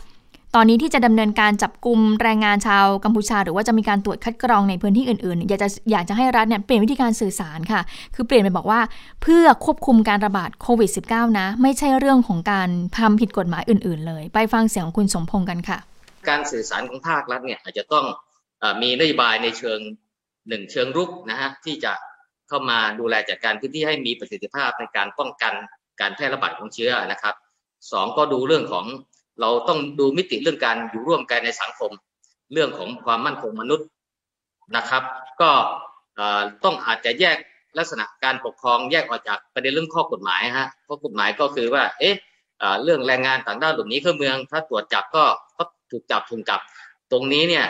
[0.55, 7.81] ตอนนี้ที่จะดำเนินการจับกลุ่มแรงงานชาวกัมพูชา หรือว่าจะมีการตรวจคัดกรองในพื้นที่อื่นๆ อยากจะอยากจะให้รัฐเนี่ยเปลี่ยนวิธีการสื่อสารค่ะ
[8.15, 8.79] คือเปลี่ยนไปบอกว่า
[9.21, 15.77] เพื่อควบคุมการระบาดโควิด -19 นะ ไม่ใช่เรื่องของการทำผิดกฎหมายอื่น ๆ เลย ไปฟังเสียงของคุณสมพงษ์กันค่ะ
[16.29, 18.05] การสื่อสารของภาครัฐเนี่ยอาจจะต้อง
[18.81, 19.79] มีนโยบายในเชิง
[20.49, 21.93] หนึ่งเชิงรุกนะฮะที่จะ
[22.47, 25.53] เข้ามาดูแลจัดการพื้นที่ให้มีประสิทธิภาพในการป้องกัน
[26.01, 27.35] การแพร่ระบาดของเชื้อนะครับ
[27.91, 28.85] สองก็ดูเรื่องของ
[29.41, 31.91] เราต้องดูมิติเรื่องการอยู่ร่วมกันในสังคม
[32.53, 33.87] เรื่องของความมั่นคงมนุษย์
[34.75, 35.03] นะครับ
[35.41, 35.51] ก็
[36.63, 37.37] ต้องอาจจะแยก
[37.77, 42.15] ลักษณะการปกครองแยกออกจากประเด็นเรื่องข้อกฎหมายฮะเพราะกฎหมายก็คือว่า เอ๊ะ
[42.83, 45.25] เรื่องแรงงานต่างด้าวหลบหนีเข้าเมือง ถ้าตรวจจับก็
[45.57, 46.59] ก็ถูกจับถูกจับ
[47.11, 47.65] ตรงนี้เนี่ย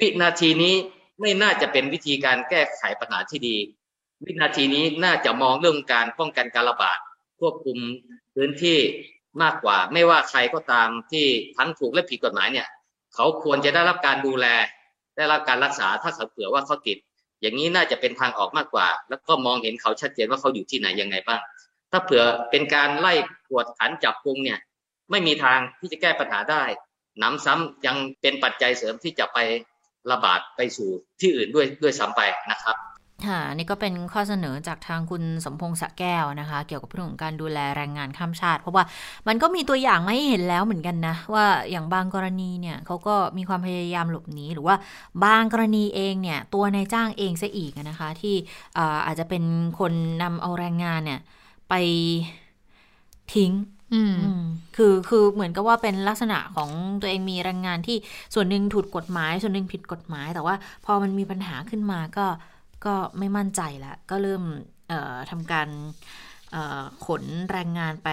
[0.00, 0.74] วินาทีนี้
[1.20, 3.56] ไม่น่าจะเป็นวิธีการแก้ไขปัญหาที่ดี
[4.24, 6.98] วินาทีนี้น่าจะมองเรื่องการป้องกันการระบาด
[7.40, 7.78] ควบคุม
[8.34, 8.78] พื้นที่
[9.42, 12.68] มากกว่า ไม่ว่าใครก็ตามที่ทั้งถูกและผิดกฎหมายเนี่ย
[13.14, 14.46] เขาควรจะได้รับการดูแล
[15.16, 16.98] ได้รับการรักษาถ้าเขาเผื่อว่าเขาติด
[17.40, 21.40] อย่างนี้น่าจะเป็นทางออกมากกว่า แล้วก็มองเห็นเขาชัดเจนว่าเขาอยู่ที่ไหนยังไงบ้าง
[21.90, 23.14] ถ้าเผื่อเป็นการไล่
[23.48, 24.58] กวดขันจับกุมเนี่ย
[25.10, 26.64] ไม่มีทางที่จะแก้ปัญหาได้
[27.22, 29.38] น้ำซ้ำยังเป็นปัจจัยเสริมที่จะไป
[30.10, 30.90] ระบาดไปสู่
[31.20, 32.76] ที่อื่นด้วยด้วยซ้ำไปนะครับ
[33.26, 38.84] ค่ะนี่ก็เป็นข้อเสนอจากทางคุณสมพงษ์สะแก้วนะคะ เกี่ยวกับเรื่องของการดูแลแรงงานข้ามชาติ เพราะว่า
[39.28, 44.76] มันก็มีตัวอย่างมาให้เห็นแล้วเหมือนกันนะ ว่าอย่างบางกรณีเนี่ยเขาก็มีความพยายามหลบหนีหรือว่า
[45.24, 48.34] บางกรณีเองเนี่ยตัวนายจ้างเองซะอีกนะคะ ที่
[49.06, 49.44] อาจจะเป็น
[49.78, 49.92] คน
[50.22, 51.20] นำเอาแรงงานเนี่ย
[51.68, 51.74] ไป
[53.34, 53.52] ทิ้ง
[54.76, 56.70] คือคือเหมือนกับว่าเป็นลักษณะของ
[57.00, 57.96] ตัวเองมีแรงงานที่
[58.34, 60.54] ส่วนหนึ่งถูกกฎหมาย ส่วนหนึ่งผิดกฎหมาย แต่ว่า
[60.84, 62.26] พอมันมีปัญหาขึ้นมาก็
[62.84, 64.42] ก็ไม่มั่นใจแล้วก็เริ่ม
[65.30, 65.68] ทำการ
[67.06, 68.08] ขนแรงงานไป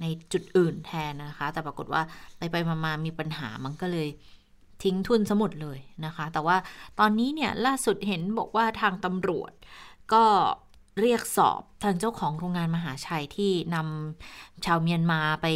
[0.00, 2.02] ในจุดอื่นแทนนะคะ แต่ปรากฏว่า
[2.38, 4.08] ไปไปมามีปัญหามันก็เลย
[4.82, 6.56] ทิ้งทุนสมุดเลยนะคะ แต่ว่า
[6.98, 9.52] ตอนนี้เนี่ยล่าสุดเห็นบอกว่าทางตำรวจ
[10.12, 10.24] ก็
[11.00, 15.46] เรียกสอบทางเจ้าของโรงงานมหาชัยที่นำชาวเมียนมาไป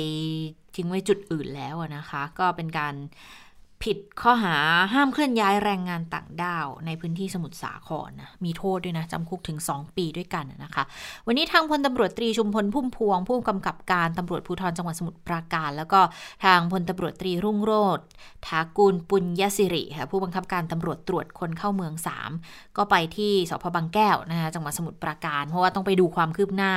[0.76, 2.94] ทิ้งไว้จุดอื่นแล้วนะคะ ก็เป็นการ
[3.85, 4.57] ผิดข้อหา
[4.93, 10.85] ห้ามเคลื่อนย้ายแรงงานต่างด้าว ในพื้นที่สมุทรสาครนะมีโทษด้วยนะจำคุกถึง 2 ปีด้วยกันนะคะ
[11.26, 16.01] วันนี้ทางพลตำรวจตรีชุมพลพุ่มพวง ผู้กำกับการตำรวจภูธรจังหวัดสมุทรปราการ แล้วก็
[16.45, 17.99] ทางพลตำรวจตรีรุ่งโรธ
[18.47, 21.95] ทากุลปุญญสิริค่ะผู้บังคับการตำรวจตรวจคนเข้าเมือง
[22.37, 26.72] 3 ก็ไปที่สพบางแก้วนะคะจังหวัดสมุทรปราการ เพราะว่าต้องไปดูความคืบหน้า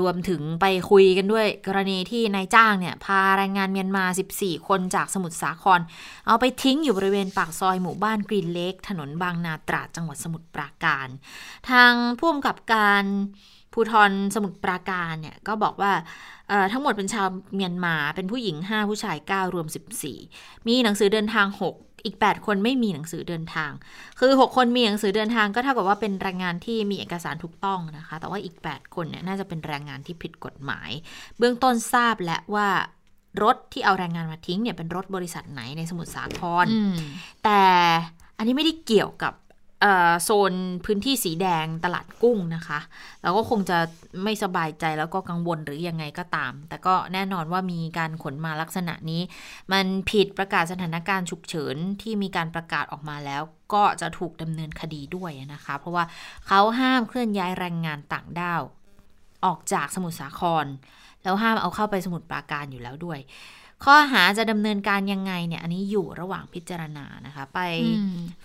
[0.00, 5.80] รวมถึงไปคุยกันด้วยกรณีที่นายจ้างเนี่ยพาแรงงานเมียนมา 14 คนจากสมุทรสาคร
[6.26, 11.08] เอาไปทิ้งอยู่บริเวณปากซอยหมู่บ้านกรีนเล็กถนนบางนาตราดจังหวัดสมุทรปราการ
[11.70, 13.04] ทางผู้กำกับการ
[13.72, 15.92] ภูทรสมุทรปราการเนี่ยก็บอกว่า
[16.72, 19.66] ทั้งหมดเป็นชาวเมียนมาเป็นผู้หญิง 5 ผู้ชาย 9 รวม
[20.16, 23.70] 14 มีหนังสือเดินทาง 6 อีก 8 คนไม่มีหนังสือเดินทาง
[24.18, 30.90] คือ 6 คนมีหนังสือเดินทางก็เท่ากับว่าเป็นแรงงานที่มีเอกสารถูกต้องนะคะ แต่ว่าอีก 8 คนเนี่ยน่าจะเป็นแรงงานที่ผิดกฎหมาย
[31.38, 32.68] เบื้องต้นทราบและว่า
[33.42, 36.66] รถที่เอาแรงงานมาทิ้งเนี่ยเป็นรถบริษัทไหนในสมุทรสาคร
[37.44, 37.62] แต่
[38.36, 39.32] อันนี้ไม่ได้เกี่ยวกับ
[40.24, 40.52] โซน
[40.84, 42.80] พื้นที่สีแดงตลาดกุ้งนะคะ
[43.22, 43.78] แล้วก็คงจะ
[44.24, 49.22] ไม่สบายใจแล้วก็กังวลหรือยังไงก็ตาม แต่ก็แน่นอนว่ามีการขนมาลักษณะนี้
[49.72, 53.42] มันผิดประกาศสถานการณ์ฉุกเฉินที่มีการประกาศออกมาแล้ว
[53.74, 56.04] ก็จะถูกดำเนินคดีด้วยนะคะ เพราะว่า
[56.46, 58.62] เขาห้ามเคลื่อนย้ายแรงงานต่างด้าว
[59.44, 60.66] ออกจากสมุทรสาคร
[61.22, 63.18] แล้วห้ามเอาเข้าไปสมุทรปราการอยู่แล้วด้วย
[63.84, 67.60] ข้อหาจะดำเนินการยังไงเนี่ย อันนี้อยู่ระหว่างพิจารณานะคะ ไป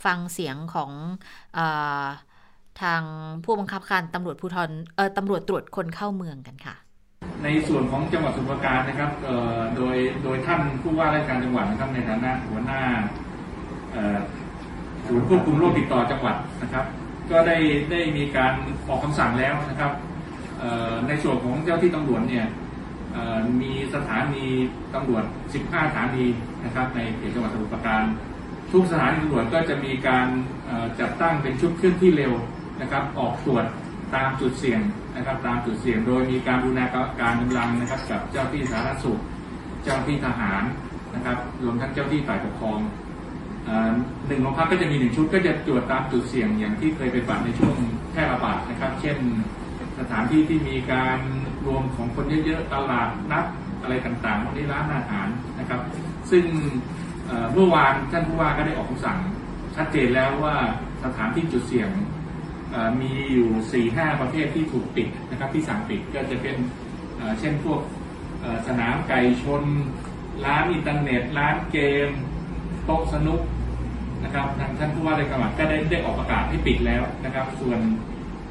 [0.05, 0.91] ฟังเสียงของ
[1.57, 1.59] อ
[2.81, 3.01] ทาง
[3.43, 6.75] ผู้บังคับการตำรวจภูธรเออตำรวจตรวจคนเข้าเมืองกันค่ะ
[7.43, 9.11] ในส่วนของจังหวัดสมุทรปราการนะครับ
[9.75, 12.81] โดยโดยท่านผู้ว่าราชการจังหวัดนะครับในฐานะหัวหน้า
[15.07, 16.85] ศูนย์ควบคุมโรคติดต่อจังหวัดนะครับ
[17.31, 17.57] ก็ได้
[17.91, 18.53] ได้มีการ
[18.87, 19.91] ออกคำสั่งแล้วนะครับ
[21.07, 22.45] ในส่วนของเจ้าที่ตำรวจเนี่ย
[23.61, 24.45] มีสถานี
[24.93, 25.23] ตำรวจ
[25.57, 26.25] 15 สถานี
[26.65, 28.03] นะครับ ในเขตจังหวัดสมุทรปราการ
[28.71, 30.27] ทุกสถานีตำรวจก็จะมีการ
[30.99, 32.33] จัดตั้งเป็นชุดเคลื่อนที่เร็ว
[32.81, 33.65] นะครับ ออกตรวจ
[34.15, 34.81] ตามจุดเสี่ยง
[35.15, 36.79] นะครับ ตามจุดเสี่ยง โดยมีการดูแล
[37.21, 39.19] การกำลังนะครับ กับเจ้าที่สาธารณสุข
[39.83, 40.63] เจ้าที่ทหาร
[41.15, 42.79] นะครับรวมทั้งเจ้าที่ฝ่ายปกครอง
[44.27, 47.75] หนึ่งโรงพักก็จะมีหนึ่งชุดก็จะตรวจตามจุดเสี่ยงอย่างที่เคยเป็นบัตรในช่วง
[48.11, 49.17] แพร่ระบาดนะครับ เช่น
[49.99, 51.17] สถานที่ที่มีการ
[51.67, 53.45] รวมของคนเยอะๆตลาดนัด
[53.81, 55.27] อะไรต่างๆวันนี้ร้านอาหาร
[55.59, 55.81] นะครับ
[56.31, 56.45] ซึ่ง
[57.53, 59.17] เมื่อวานท่านผู้ว่าก็ได้ออกคำสั่ง
[59.75, 60.55] ชัดเจนแล้วว่า
[61.03, 61.89] สถานที่จุดเสี่ยง
[63.01, 66.55] มีอยู่4ี่ห้าประเภทที่ถูกปิดนะครับที่สั่งปิดก็จะเป็น
[67.39, 67.81] เช่นพวก
[68.67, 69.63] สนามไก่ชน
[70.45, 72.09] ร้านอินเทอร์เน็ต ร้านเกม
[72.85, 73.41] โต๊ะสนุก
[74.23, 77.79] นะครับทางท่านผู้ว่าราชการก็ได้ได้ออกประกาศให้ปิดแล้วนะครับ ส่วน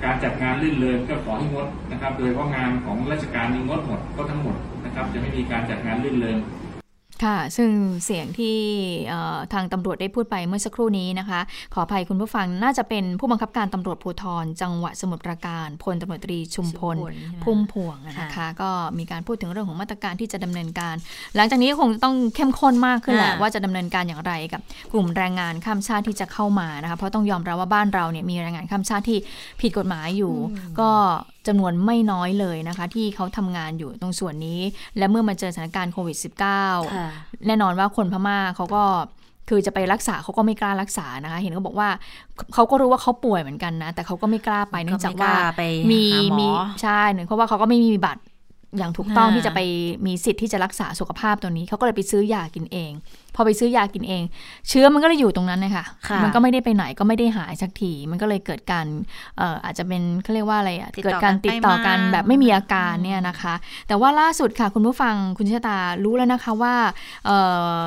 [0.04, 6.36] การจัดงานลื่นเริงก็ขอให้งดนะครับ โดยเพราะงานของราชการนี้งดหมดก็ทั้งหมดนะครับ จะไม่มีการจัดงานลื่นเริง
[7.24, 7.70] ค่ะ ซึ่ง
[8.04, 8.56] เสียงที่
[9.52, 11.40] ทางตำรวจได้พูดไปเมื่อสักครู่นี้นะคะ
[11.74, 16.96] ขออภัยคุณผู้ฟังน่าจะเป็นผู้บังคับการตำรวจภูธรจังหวัดสมุทรปราการพลตำรวจตรีชุมพล
[17.42, 20.94] พุ่มพวงนะคะ ก็มีการพูดถึงเรื่องของมาตรการที่จะดำเนินการ
[21.36, 24.60] หลังจากนี้คงต้องเข้มข้นมากขึ้นแหละว่าจะดำเนินการอย่างไรกับ
[24.92, 29.18] กลุ่มแรงงานข้ามชาติที่จะเข้ามานะคะเพราะต้องยอมรับว่าบ้านเราเนี่ยมีแรงงานข้ามชาติที่
[29.60, 30.34] ผิดกฎหมายอยู่
[30.80, 30.90] ก็
[31.48, 34.60] จำนวนไม่น้อยเลยนะคะ ที่เขาทำงานอยู่ตรงส่วนนี้
[34.98, 36.16] และเมื่อมาเจอสถานการณ์โควิด
[36.82, 38.84] -19 แน่นอนว่าคนพม่าเขาก็
[39.48, 41.88] คือจะไปรักษาเขาก็ไม่กล้ารักษานะคะ เห็นเขาบอกว่า
[42.54, 45.34] เขาก็รู้ว่าเขาป่วยเหมือนกันนะ แต่เขาก็ไม่กล้าไปเนื่องจากว่า
[45.92, 46.04] มี
[46.38, 46.48] มี
[46.82, 48.22] ใช่เนื่องเพราะว่าเขาก็ไม่มีบัตร
[48.78, 49.60] อย่างถูกต้องที่จะไป
[50.06, 52.92] มีสิทธิ์ที่จะรักษาสุขภาพตัวนี้เขาก็เลยไปซื้อยากินเอง
[53.34, 54.22] พพอไปซื้อยากินเอง
[54.68, 58.86] เชื้อมันก็เลยอยู่ตรงนั้นนะคะค่ะมันก็ไม่ได้ไปไหนก็ไม่ได้หายสักทีมันก็เลยเกิดการ
[59.38, 63.54] เอ่ออาจจะเป็นเขาเรียกว่าอะไรอะติดต่อเกิดการติดต่อกันไปมาแบบไม่มีอาการเนี่ยนะคะ
[63.88, 66.74] แต่ว่าล่าสุดค่ะคุณผู้ฟังคุณชะตารู้แล้วนะคะว่า
[67.26, 67.38] เอ่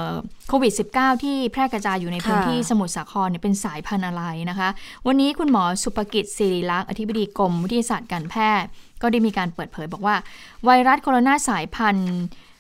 [0.03, 0.05] อ
[0.49, 4.69] โควิด -19 ที่แพร่กระจายอยู่ในพื้นที่สมุทรสาครเนี่ยเป็นสายพันธุ์อะไรนะคะ
[5.07, 8.69] วันนี้คุณหมอสุภกิจศิริลักษณ์อธิบดีกรมวิทยาศาสตร์การแพทย์
[9.01, 10.15] ก็ได้มีการเปิดเผยบอกว่า
[10.65, 12.11] ไวรัสโคโรนาสายพันธุ์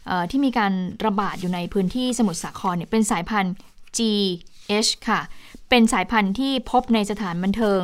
[0.07, 0.73] เอ่อที่มีการ
[1.05, 3.53] ระบาดอยู่ในพื้นที่สมุทรสาครเนี่ยเป็นสายพันธุ์
[3.97, 5.21] GH ค่ะ
[5.69, 7.81] เป็นสายพันธุ์ที่พบในสถานบันเทิง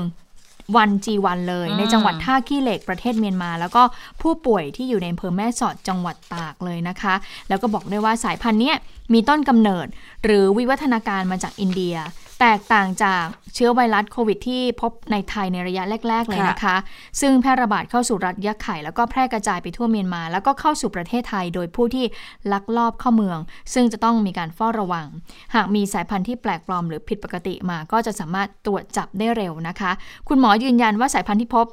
[0.77, 3.83] วันจีวันเลยอืมในจังหวัดท่าขี้เหล็กประเทศเมียนมา แล้วก็
[4.21, 7.13] ผู้ป่วยที่อยู่ในอำเภอแม่สอดจังหวัดตากเลยนะคะ
[7.49, 8.75] แล้วก็บอกด้วยว่าสายพันธุ์เนี้ย
[9.13, 9.87] มีต้นกำเนิด
[10.23, 11.95] หรือวิวัฒนาการมาจากอินเดีย
[12.39, 13.25] แตกต่างจาก
[13.55, 16.75] เชื้อไวรัสโควิดที่พบในไทยในระยะแรก ๆ เลยนะคะ
[17.21, 22.05] ซึ่งแพร่ระบาดเข้าสู่รัฐยะไข่แล้วก็แพร่กระจายไปทั่วเมียนมา แล้วก็เข้าสู่ประเทศไทยโดยผู้ที่
[22.53, 23.39] ลักลอบเข้าเมือง
[23.73, 25.07] ซึ่งจะต้องมีการเฝ้าระวัง
[25.55, 29.91] หากมีสายพันธุ์ที่แปลกปลอมหรือผิดปกติมาก็จะสามารถตรวจจับได้เร็วนะคะ
[30.27, 31.65] คุณหมอยืนยันว่าสายพันธุ์ที่พบ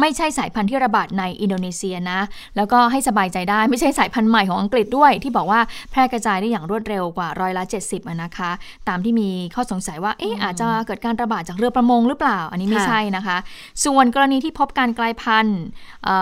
[0.00, 2.20] ไม่ใช่สายพันธุ์ที่ระบาดในอินโดนีเซียนะ
[2.56, 8.50] แล้วก็ให้สบายใจได้ไม่ใช่สายพันธุ์ใหม่ของอังกฤษด้วย ที่บอกว่าแพร่กระจายได้อย่างรวดเร็วกว่าร้อยละ70อะนะคะ
[8.88, 13.36] ตามที่มีข้อสงสัยว่าเอ๊ะอาจจะเกิดการระบาดจากเรือประมงหรือเปล่า อันนี้ไม่ค่ะใช่นะคะ
[13.84, 15.60] ส่วนกรณีที่พบการกลายพันธุ์
[16.04, 16.16] เอ่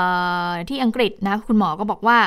[0.48, 2.18] อที่อังกฤษนะคุณหมอก็บอกว่า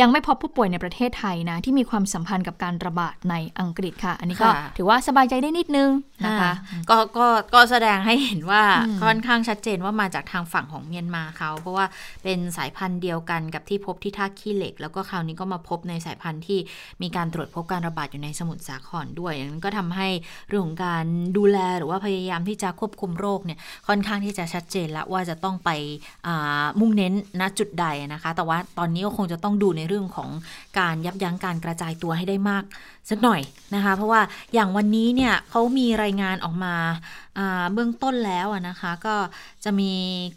[0.00, 5.90] ยังไม่พบผู้ป่วยในประเทศไทยนะ ที่มีความสัมพันธ์กับการระบาดในอังกฤษค่ะ อันนี้ก็ค่ะถือว่าสบายใจได้นิดนึง
[6.26, 11.86] นะคะอ่าก็ก็ก็แสดงให้เห็นว่าอืมค่อนข้างชัดเจนว่ามาจากทางฝั่งของเมียนมาเขา เพราะว่า
[12.24, 16.58] เป็นสายพันธุ์เดียวกันกับที่พบที่ท่าขี้เหล็ก แล้วก็คราวนี้ก็มาพบในสายพันธุ์ที่
[17.02, 20.08] มีการตรวจพบการระบาดอยู่ในสมุทรสาครด้วยอย่างนั้นก็ทำให้
[20.48, 21.04] เรื่องของการ
[21.36, 23.58] ดูแลหรือว่าพยายามที่จะควบคุมโรคเนี่ย
[23.88, 25.70] ค่อนข้างที่จะชัดเจนแล้วว่าจะต้องไป
[26.26, 30.30] อ่ามุ่งเน้นณจุดใดนะคะ แต่ว่าตอนนี้ก็คงจะต้องดูในเรื่องของ
[30.78, 32.64] การยับยั้งการกระจายตัวให้ได้มาก
[33.10, 33.40] สักหน่อย
[33.74, 34.20] นะคะ เพราะว่า
[34.54, 36.74] อย่างวันนี้เนี่ยเขามีรายงานออกมา
[37.72, 39.16] เบื้องต้นแล้วนะคะ ก็
[39.64, 39.92] จะมี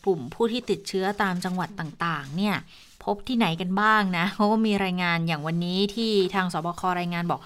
[0.05, 2.55] กลุ่มผู้ที่ติดเชื้อตามจังหวัดต่างๆ เนี่ย
[3.03, 7.41] พบที่ไหนกันบ้างนะเขาก็มีรายงานอย่างวันนี้ที่ทางสบครายงานบอก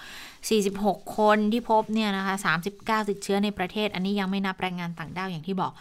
[0.75, 2.35] 46 คนที่พบเนี่ยนะคะ
[2.71, 5.71] 39 ติดเชื้อในประเทศ อันนี้ยังไม่นับแรงงานต่างด้าวอย่างที่บอก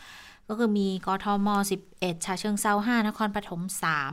[0.48, 1.48] ก็คือมีกทม
[1.86, 3.62] 11 ชาเชิงเซา5 นครปฐม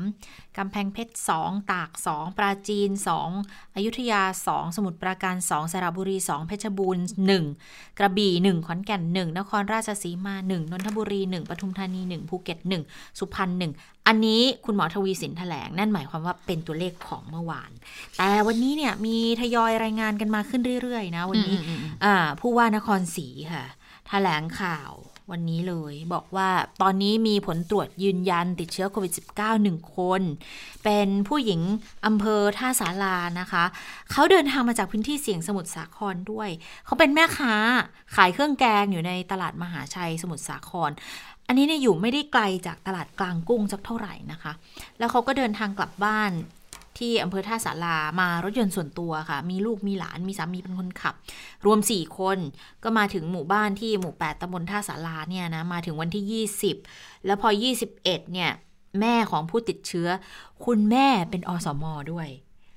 [0.02, 2.90] 3 กำแพงเพชร 2 ตาก 2 ปราจีน
[3.34, 7.06] 2 อยุธยา 2 สมุทรปราการ 2 สระบุรี 2 เพชรบูรณ์
[7.52, 12.60] 1 กระบี่ 1 ขอนแก่น 1 นครราชสีมา 1 นนทบุรี 1 ปทุมธานี 1 ภูเก็ต
[12.90, 17.72] 1 สุพรรณ 1 อันนี้คุณหมอทวีสินแถลง นั่นหมายความว่าเป็นตัวเลขของเมื่อวาน
[18.18, 21.56] แต่วันนี้เนี่ยมีทยอยรายงานกันมาขึ้นเรื่อยๆ นะวันนี้
[22.04, 23.66] อ่าผู้ว่านครศรีค่ะ
[24.08, 24.92] แถลงข่าว
[25.32, 26.50] วันนี้เลยบอกว่า
[26.82, 30.22] ตอนนี้มีผลตรวจยืนยันติดเชื้อโควิด -19 หนึ่งคน
[30.84, 31.62] เป็นผู้หญิง
[32.06, 33.64] อำเภอท่าสารานะคะ
[34.12, 36.50] เขาเดินทางมาจากพื้นที่เสี่ยงสมุทรสาครด้วย
[36.86, 37.56] เขาเป็นแม่ค้า
[38.16, 40.92] ขายเครื่องแกงอยู่ในตลาดมหาชัยสมุทรสาคร
[41.48, 44.54] อันนี้เนี่ยอยู่ไม่ได้ไกลจากตลาดกลางกุ้งสักเท่าไหร่นะคะ
[45.00, 46.32] แล้วเขาก็เดินทางกลับบ้าน
[47.00, 51.16] ที่อำเภอท่าสารามารถยนต์ส่วนตัวค่ะ มีลูกมีหลานมีสามีเป็นคนขับ
[51.66, 52.38] รวม 4 คน
[52.84, 56.46] ก็มาถึงหมู่บ้านที่หมู่ 8ตำบลท่าสาราเนี่ยนะมาถึงวันที่
[56.88, 58.52] 20 แล้วพอ 21 เนี่ย
[59.00, 60.08] แม่ของผู้ติดเชื้อ
[60.66, 62.28] คุณแม่เป็นอสมด้วย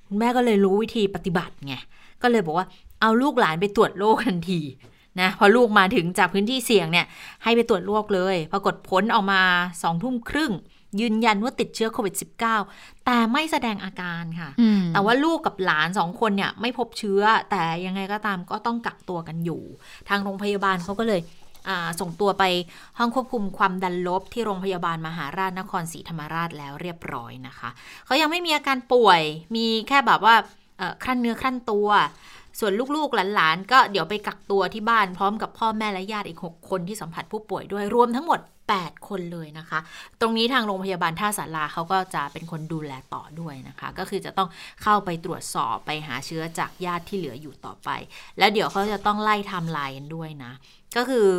[0.07, 1.75] คุณแม่ก็เลยรู้วิธีปฏิบัติไง
[2.21, 2.67] ก็เลยบอกว่า
[3.01, 4.61] เอาลูกหลานไปตรวจโรคทันที
[5.21, 7.05] นะพอลูกมาถึงจากพื้นที่เสี่ยงเนี่ย
[7.43, 9.41] ให้ไปตรวจโรคเลย ปรากฏผลออกมา
[9.81, 10.51] สองทุ่มครึ่ง
[11.01, 12.15] ยืนยันว่าติดเชื้อโควิด
[12.59, 17.21] -19 แต่ไม่แสดงอาการค่ะอืมแต่ว่าลูกกับหลานสองคนเนี่ยไม่พบเชื้อ
[17.51, 19.61] แต่ยังไงก็ตามก็ต้องกักตัวกันอยู่
[20.09, 21.21] ทางโรงพยาบาลเขาก็เลย
[21.69, 22.43] อ่าส่งตัวไป
[22.97, 27.69] ห้องควบคุมความดันลบที่โรงพยาบาลมหาราชนครศรีธรรมราชแล้วเรียบร้อยนะคะ
[28.05, 29.21] เขายังไม่มีอาการป่วย
[29.55, 30.35] มีแค่แบบว่า
[30.77, 31.89] เอ่อครั่นเนื้อครั่นตัว
[32.59, 38.39] ส่วนลูกๆหลานๆก็เดี๋ยวไปกักตัวที่บ้านพร้อมกับพ่อแม่และญาติอีก 6 คนที่สัมผัสผู้ป่วยด้วยรวมทั้งหมด
[38.73, 39.79] 8 คนเลยนะคะ
[40.21, 44.49] ตรงนี้ทางโรงพยาบาลท่าสาราเขาก็จะเป็นคนดูแลต่อด้วยนะคะ ก็คือจะต้อง
[44.83, 47.89] เข้าไปตรวจสอบไปหาเชื้อจากญาติที่เหลืออยู่ต่อไป
[48.37, 50.51] แล้วเดี๋ยวเขาจะต้องไล่ไทม์ไลน์กันด้วยนะ
[50.95, 51.29] ก็คือ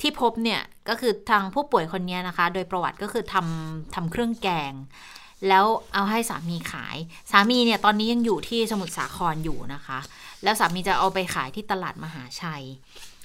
[0.00, 4.72] ที่พบเนี่ยก็คือทางผู้ป่วยคนนี้นะคะ โดยประวัติก็คือทำทำเครื่องแกง
[5.48, 6.96] แล้วเอาให้สามีขาย
[7.30, 9.98] สามีเนี่ยตอนนี้ยังอยู่ที่สมุทรสาครอยู่นะคะ
[10.42, 12.64] แล้วสามีจะเอาไปขายที่ตลาดมหาชัย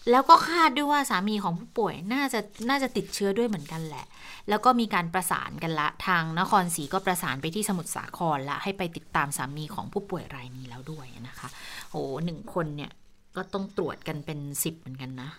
[0.09, 2.39] แล้วก็คาดด้วยว่าสามีของผู้ป่วยน่าจะ
[2.69, 4.05] น่าจะติดเชื้อด้วยเหมือนกันแหละ
[4.49, 11.49] แล้วก็มีการประสานกันละ ทางนครศรีก็ประสานไปที่สมุทรสาครละ ให้ไปติดตามสามีของผู้ป่วยรายนี้แล้วด้วยนะคะ
[11.91, 12.91] โอ้หนึ่งคนเนี่ย
[13.35, 15.29] ก็ต้องตรวจกันเป็นสิบเหมือนกันนะ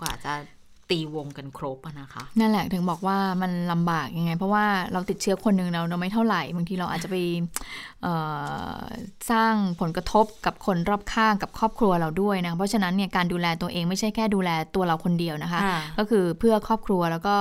[0.00, 0.32] กว่าจะ
[0.90, 7.16] ตีวงกันครบนะคะ นั่นแหละถึงบอกว่ามันลำบากยังไง เพราะว่าเราติดเชื้อคนหนึ่งเราเราไม่เท่าไหร่บางทีเราอาจจะไป
[9.30, 15.60] สร้างผลกระทบกับคนรอบข้างกับครอบครัวเราด้วยนะเพราะฉะนั้นเนี่ยการดูแลตัวเองไม่ใช่แค่ดูแลตัวเราคนเดียวนะคะ
[15.98, 17.36] ก็คือเพื่อครอบครัวแล้วก็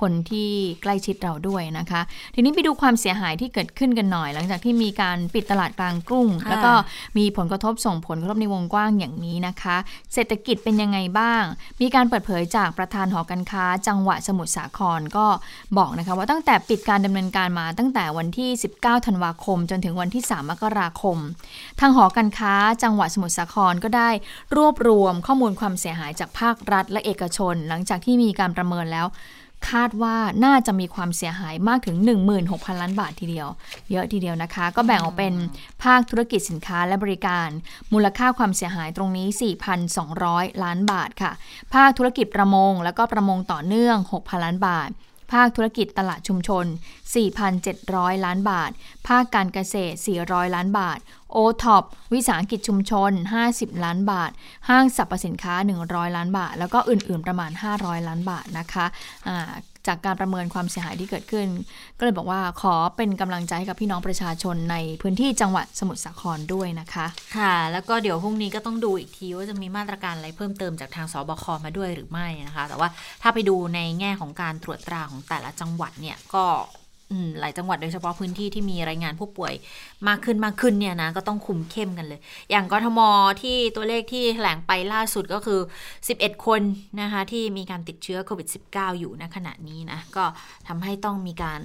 [0.00, 0.48] คนที่
[0.82, 2.00] ใกล้ชิดเราด้วยนะคะ
[2.34, 6.72] ทีนี้ไปดูความเสียหายที่เกิดขึ้นกันหน่อย หลังจากที่มีการปิดตลาดกลางกรุงแล้วก็
[7.18, 9.76] มีผลกระทบส่งผลกระทบในวงกว้างอย่างนี้นะคะ
[10.14, 11.42] เศรษฐกิจเป็นยังไงบ้าง
[11.80, 15.26] มีการเปิดเผยจากประธานหอการค้า จังหวัดสมุทรสาครก็
[15.78, 21.18] บอกนะคะว่าตั้งแต่ปิดการดำเนินการมาตั้งแต่วันที่ 19 ธันวาคม จนถึงวันที่ 3 มกราคม
[21.80, 24.10] ทางหอการค้า จังหวัดสมุทรสาครก็ได้
[24.56, 29.06] รวบรวมข้อมูลความเสียหายจากภาครัฐและเอกชน หลังจากที่มีการประเมินแล้ว
[29.70, 31.96] คาดว่าน่าจะมีความเสียหายมากถึง
[32.38, 33.48] 16,000 ล้านบาททีเดียว
[33.90, 35.34] เยอะทีเดียวนะคะ ก็แบ่งออกเป็น
[35.82, 37.48] ภาคธุรกิจสินค้าและบริการ
[37.92, 39.28] มูลค่าความเสียหายตรงนี้
[39.94, 41.32] 4,200 ล้านบาทค่ะ
[41.74, 44.90] ภาคธุรกิจประมง แล้วก็ประมงต่อเนื่อง 6,000 ล้านบาท
[45.32, 46.66] ภาคธุรกิจตลาดชุมชน
[47.44, 48.70] 4,700 ล้านบาท
[49.08, 50.98] ภาคการเกษตร 400 ล้านบาท
[51.32, 53.12] โอท็อปวิสาหกิจชุมชน
[53.48, 54.30] 50 ล้านบาท
[54.68, 55.54] ห้างสรรพสินค้า
[55.86, 59.36] 100 ล้านบาท แล้วก็อื่น ๆ ประมาณ 500 ล้านบาทนะคะะ
[59.86, 61.48] จากการประเมินความเสียหายที่เกิดขึ้น
[61.98, 67.06] ก็เลยบอกว่าขอเป็นกำลังใจให้กับพี่น้องประชาชนในพื้นที่จังหวัดสมุทรสาครด้วยนะคะ
[67.36, 72.88] ค่ะ แล้วก็เดี๋ยวพรุ่งนี้ก็ต้องดูอีกทีว่าจะมีมาตรการอะไรเพิ่มเติมจากทางสบคมาด้วยหรือไม่นะคะ แต่ว่า
[73.22, 76.44] ถ้าไปดูในแง่ของการตรวจตราของแต่ละจังหวัดเนี่ยก็
[77.40, 79.54] หลายจังหวัดโดยเฉพาะพื้นที่ที่มีรายงานผู้ป่วย
[80.08, 83.00] มากขึ้นมากขึ้นเนี่ยนะก็ต้องคุมเข้มกันเลย อย่างกทม
[83.42, 85.60] ที่ตัวเลขที่แถลงไปล่าสุดก็คือ
[86.02, 86.62] 11 คน
[87.00, 90.24] นะคะที่มีการติดเชื้อโควิด -19 อยู่ณขณะนี้นะก็
[90.68, 91.60] ทำให้ต้องมีการ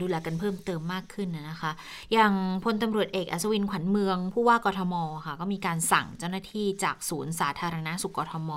[0.00, 1.72] ดูแลกันเพิ่มเติมมากขึ้นนะคะ
[2.12, 2.32] อย่าง
[2.64, 4.94] พลตำรวจเอกอัศวินขวัญเมืองผู้ว่ากทม
[5.26, 8.50] ค่ะก็มีการสั่งเจ้าหน้าที่จากศูนย์สาธารณสุขกทม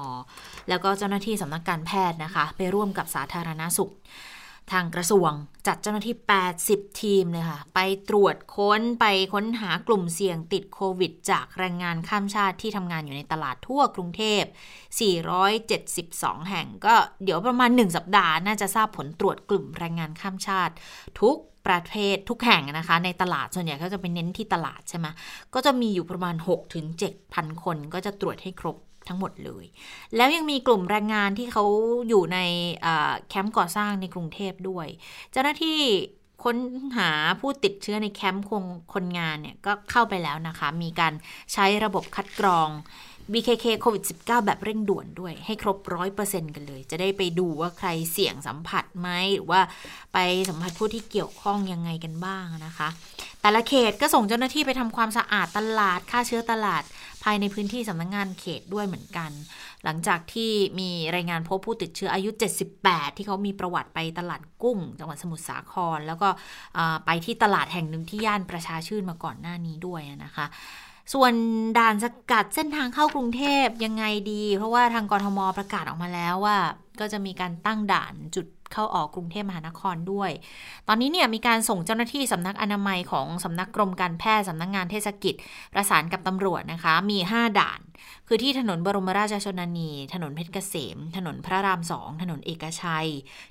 [0.69, 3.91] แล้วก็เจ้าหน้าที่สำนักการแพทย์นะคะ ไปร่วมกับสาธารณสุข
[4.73, 5.31] ทางกระทรวง
[5.67, 6.17] จัดเจ้าหน้าที่
[6.59, 14.43] 80 ทีมเลยค่ะ ไปตรวจค้นไปค้นหากลุ่มเสี่ยงติดโควิด จากแรงงานข้ามชาติที่ทำงานอยู่ในตลาดทั่วกรุงเทพ
[15.67, 20.73] 472 แห่งก็เดี๋ยวประมาณ 1 สัปดาห์ น่าจะทราบผลตรวจกลุ่มแรงงานข้ามชาติ
[21.21, 25.07] ทุกประเทศทุกแห่งนะคะ ในตลาดส่วนใหญ่เขาจะไปเน้นที่ตลาดใช่ไหม
[25.53, 26.35] ก็จะมีอยู่ประมาณ
[26.99, 28.77] 6-7,000 คนก็จะตรวจให้ครบ
[29.09, 29.65] ทั้งหมดเลย
[30.15, 31.63] แล้วยังมีกลุ่มแรงงานที่เขา
[32.09, 32.39] อยู่ใน
[33.29, 34.87] แคมป์ก่อสร้างในกรุงเทพด้วย
[35.31, 35.79] เจ้าหน้าที่
[36.43, 36.57] ค้น
[36.97, 41.13] หาผู้ติดเชื้อในแคมป์คงคนงานเนี่ยก็เข้าไปแล้วนะคะ มีการ
[41.53, 42.69] ใช้ระบบคัดกรอง
[43.33, 49.61] BKK โควิด -19 แบบเร่งด่วนด้วย ให้ครบร้อยเปอร์เซ็นต์กันเลย จะได้ไปดูว่าใครเสี่ยงสัมผัสไหมหรือว่า
[50.13, 50.17] ไป
[50.49, 52.89] สัมผัสผู้ที่เกี่ยวข้องยังไงกันบ้างนะคะ
[53.41, 56.83] แต่ละเขตก็ส่งเจ้าหน้าที่ไปทำความสะอาดตลาดฆ่าเชื้อตลาด
[57.23, 59.31] ภายในพื้นที่สำนักงงานเขตด้วยเหมือนกัน
[59.83, 62.29] หลังจากที่มีรายงานพบผู้ติดเชื้ออายุ
[62.73, 66.29] 78 ที่เขามีประวัติไปตลาดกุ้ง จังหวัดสมุทรสาคร แล้วก็
[67.05, 70.45] ไปที่ตลาดแห่งหนึ่งที่ย่านประชาชื่นมาก่อนหน้านี้ด้วยนะคะ
[71.13, 71.33] ส่วน
[71.77, 76.57] ด่านสกัดเส้นทางเข้ากรุงเทพยังไงดี เพราะว่าทางกรทมประกาศออกมาแล้วว่า
[76.99, 80.31] ก็จะมีการตั้งด่านจุด เข้าออกกรุงเทพมหานครด้วย
[80.87, 85.35] ตอนนี้เนี่ยมีการส่งเจ้าหน้าที่สำนักอนามัยของสำนักกรมการแพทย์สำนักงานเทศกิจ
[85.73, 87.79] ประสานกับตำรวจนะคะ มี 5 ด่าน
[88.27, 93.09] คือที่ถนนบรมราชชนนี ถนนเพชรเกษม ถนนพระรามสองถนนเอกชัย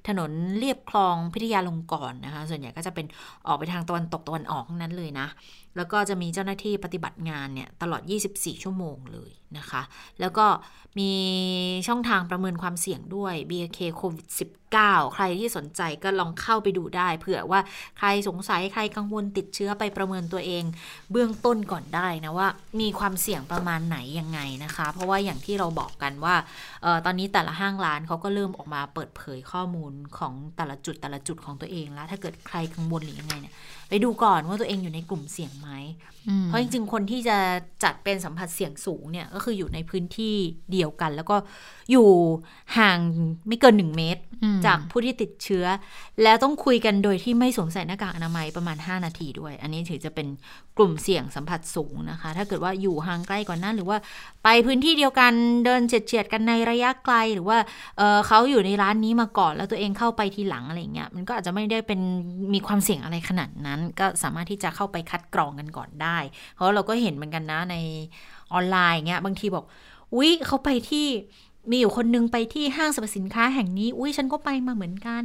[0.09, 3.07] ถนนเลียบคลองพิทยาลงกรณ์นะคะ ส่วนใหญ่ก็จะเป็น
[3.47, 5.27] ออกไปทางตะวันตกตะวันออกนั้นเลยนะ
[5.77, 9.83] แล้วก็จะมีเจ้าหน้าที่ปฏิบัติงานเนี่ยตลอด 24 ชั่วโมงเลยนะคะ
[10.21, 10.47] แล้วก็
[10.99, 11.13] มี
[11.89, 14.27] ช่องทางประเมินความเสี่ยงด้วย BK โควิด
[14.75, 17.61] 19 ใครที่สนใจก็ลองเข้าไปดูได้ เผื่อว่า
[17.99, 20.65] ใครสงสัยใครกังวลติดเชื้อไปประเมินตัวเอง
[21.11, 22.49] เบื้องต้นก่อนได้นะว่า
[22.81, 26.35] มีความเสี่ยงประมาณไหนยังไงนะคะ เพราะว่าอย่างที่เราบอกกันว่า
[26.85, 33.55] ออตอนนี้แต่ละห้างร้านเขาก็เริ่มออกมาเปิดเผยข้อมูลของแต่ละจุดแต่ละจุดของตัวเองแล้ว ถ้าเกิดใครกังวลหรือยังไงเนี่ย
[33.89, 35.71] ไปดูก่อนว่าตัวเองอยู่ในกลุ่มเสี่ยงไหม
[36.45, 37.39] เพราะจริงๆคนที่จะ
[37.85, 40.35] จัดเป็นสัมผัสเสี่ยงสูงเนี่ยก็คืออยู่ในพื้นที่
[40.73, 41.37] เดียวกัน แล้วก็
[41.91, 42.09] อยู่
[42.79, 42.99] ห่าง
[43.49, 44.23] ไม่เกินหนึ่งเมตร
[44.67, 45.65] จากผู้ที่ติดเชื้อ
[46.23, 50.27] แล้วต้องคุยกันโดยที่ไม่สวมใส่หน้ากากอนามัยประมาณ 5 นาทีด้วย อันนี้ถือจะเป็น
[50.77, 53.99] กลุ่มเสี่ยงสัมผัสสูงนะคะ ถ้าเกิดว่าอยู่ห่างใกล้กว่านั้นหรือว่า
[54.45, 55.33] ไปพื้นที่เดียวกัน
[55.65, 57.59] เดินเฉียดๆกันในระยะไกลหรือว่า
[57.99, 62.01] เเขาอยู่ในร้านนี้มาก่อน แล้วตัวเองเข้าไปทีหลังอะไรเงี้ยมันก็อาจจะไม่ได้เป็น
[62.55, 66.19] มีความเสี่ยงอะไรขนาดนั้น ก็สามารถที่จะเข้าไปคัดกรองกันก่อนได้
[66.55, 67.77] เพราะเราก็เห็นเหมือนกันนะใน
[68.53, 69.65] ออนไลน์เงี้ยบางทีบอก
[70.15, 71.07] อุ๊ยเขาไปที่
[71.71, 75.25] มีอยู่คนนึงไปที่ห้างสรรพสินค้าแห่งนี้ อุ้ยฉันก็ไปมาเหมือนกัน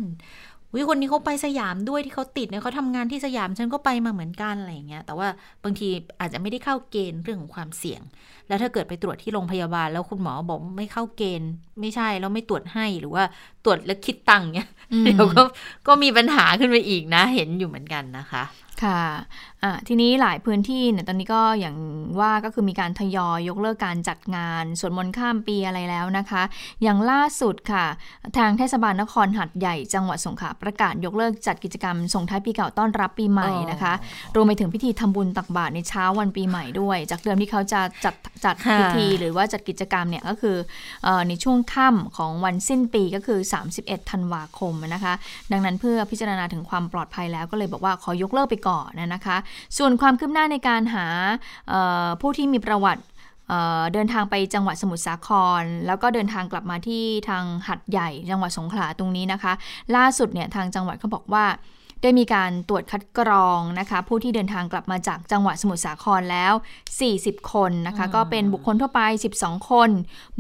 [0.75, 5.27] วิคนนี้เขาไปสยามด้วยที่เขาติดเนี่ยเขาทำงานที่สยามฉันก็ไปมาเหมือนกันอะไรอย่างเงี้ยแต่ว่า
[5.63, 5.87] บางที
[6.19, 8.01] อาจจะไม่ได้เข้าเกณฑ์เรื่องของความเสี่ยง
[8.47, 13.23] แล้วถ้าเกิดไปตรวจที่โรงพยาบาล แล้วคุณหมอบอกไม่เข้าเกณฑ์ ไม่ใช่แล้วไม่ตรวจให้หรือว่า
[13.65, 14.69] ตรวจแล้วคิดตังค์เนี่ย
[15.03, 15.41] เดี๋ยวก็
[15.87, 18.43] ก็มีปัญหาขึ้นไปอีกนะ เห็นอยู่เหมือนกันนะคะ
[18.83, 21.75] ค่ะะทีนี้หลายพื้นที่เนี่ยตอนนี้ก็อย่าง
[22.19, 26.43] ว่าก็คือมีการทยอยยกเลิกการจัดงานสวดมนต์ข้ามปีอะไรแล้วนะคะ
[26.83, 27.85] อย่างล่าสุดค่ะ
[28.37, 33.93] ทางเทศบาลนครหัดใหญ่จังหวัดสงขลาประกาศยกเลิกจัดกิจกรรมส่งท้ายปีเก่าต้อนรับปีใหม่นะคะ
[34.35, 40.57] รวมไปถึงพิธีทำบุญตักบาตรในเช้าวันปีใหม่ด้วย จากเดิมที่เขาจะจัดจัดพิธีหรือว่าจัดกิจกรรมเนี่ยก็คือ
[41.27, 43.39] ในช่วงค่ำของวันสิ้นปีก็คือ
[43.75, 45.13] 31ธันวาคมนะคะ
[45.51, 49.37] ดังนั้นเพื่อพิจารณาถึงความปลอดภัยแล้วก็เลยบอกว่าขอยกเลิกไปก่อนนะคะ
[49.77, 51.05] ส่วนความคืบหน้าในการหา
[52.21, 53.03] ผู้ที่มีประวัติ
[53.93, 55.29] เดินทางไปจังหวัดสมุทรสาค
[55.61, 59.53] ร แล้วก็เดินทางกลับมาที่ทางหัดใหญ่จังหวัดสงขลาตรงนี้นะคะ
[59.95, 61.45] ล่าสุดเนี่ยทางจังหวัดเขาบอกว่า
[62.05, 66.53] ได้มีการตรวจคัดกรองนะคะผู้ที่เดินทางกลับมาจากจังหวัดสมุทรสาครแล้ว
[67.01, 69.01] 40 คนนะคะก็เป็นบุคคลทั่วไป
[69.37, 69.89] 12 คน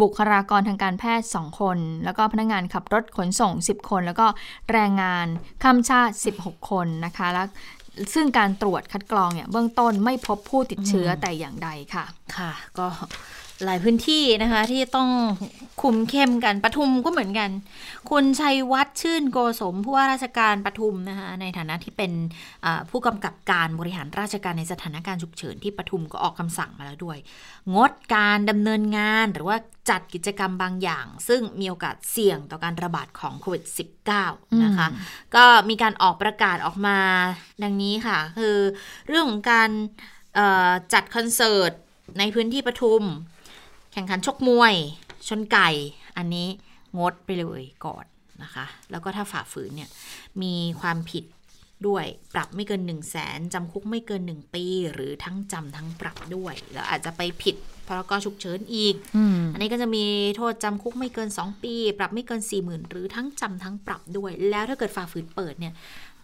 [0.01, 4.27] บุคลากรทางการแพทย์ 2 คน แล้วก็พนักงานขับรถขนส่ง 10 คน แล้วก็
[4.71, 5.27] แรงงาน
[5.63, 7.47] ข้ามชาติ 16 คนนะคะแล้ว
[8.13, 12.05] ซึ่งการตรวจคัดกรองเนี่ยเบื้องต้นไม่พบผู้ติดเชื้อแต่อย่างใดค่ะ
[12.37, 12.87] ค่ะ ก็
[13.65, 15.09] หลายพื้นที่นะคะ ที่ต้อง
[15.81, 17.49] คุมเข้มกันปทุมก็เหมือนกัน
[18.09, 22.11] คุณชัยวัฒน์ชื่นโกสมผู้ว่าราชการปทุมนะคะในฐานะที่เป็น
[22.89, 27.17] ผู้กำกับการบริหารราชการในสถานการณ์ฉุกเฉินที่ปทุมก็ออกคำสั่งมาแล้วด้วย
[27.75, 29.57] งดการดำเนินงานหรือว่า
[29.89, 33.63] จัดกิจกรรมบางอย่าง ซึ่งมีโอกาสเสี่ยงต่อการระบาดของโควิด
[34.13, 34.87] -19 นะคะ
[35.35, 36.99] ก็มีการออกประกาศออกมา
[37.63, 38.57] ดังนี้ค่ะ คือ
[39.07, 39.69] เรื่องของการ
[40.93, 41.71] จัดคอนเสิร์ต
[42.19, 43.03] ในพื้นที่ปทุม
[43.93, 44.73] แข่งขันชกมวย
[45.27, 45.69] ชนไก่
[46.17, 46.47] อันนี้
[46.99, 48.05] งดไปเลยก่อน
[48.43, 49.89] นะคะ แล้วก็ถ้าฝ่าฝืนเนี่ย
[50.41, 51.23] มีความผิด
[51.87, 57.55] ด้วยปรับไม่เกิน1นึ่งแสนจำคุกไม่เกิน 1 ปี หรือทั้งจำทั้งปรับด้วย แล้วอาจจะไปผิด
[57.87, 59.19] พรกฉุกเฉินอีกอ
[59.53, 60.05] อันนี้ก็จะมี
[60.37, 65.73] โทษจำคุกไม่เกิน 2 ปี ปรับไม่เกิน 4 0,000 หรือทั้งจำทั้งปรับด้วย แล้วถ้าเกิดฝ่าฝืนเปิดเนี่ย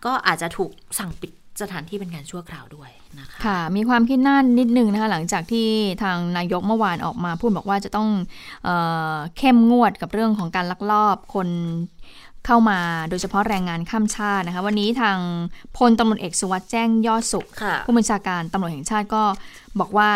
[0.06, 2.89] ก็อาจจะถูกสั่งปิด สถานที่เป็นการชั่วคราวด้วย
[3.20, 5.68] นะคะ ค่ะ มีความคิดหน้านิดนึงนะคะ หลังจากที่
[6.03, 8.10] ทางนายกเมื่อวานออกมาพูดบอกว่าจะต้อง
[8.64, 8.70] เอ
[9.14, 11.49] อเข้มงวดกับเรื่องของการลักลอบคน
[12.45, 12.80] เข้ามา
[13.10, 15.18] โดยเฉพาะแรงงานข้ามชาตินะคะ วันนี้ทาง
[15.78, 17.45] พลตำรวจเอกสุวัสด์แจ้งยอดสุข
[17.86, 19.24] ผู้บัญชาการตำรวจแห่งชาติก็
[19.80, 20.12] บอกว่า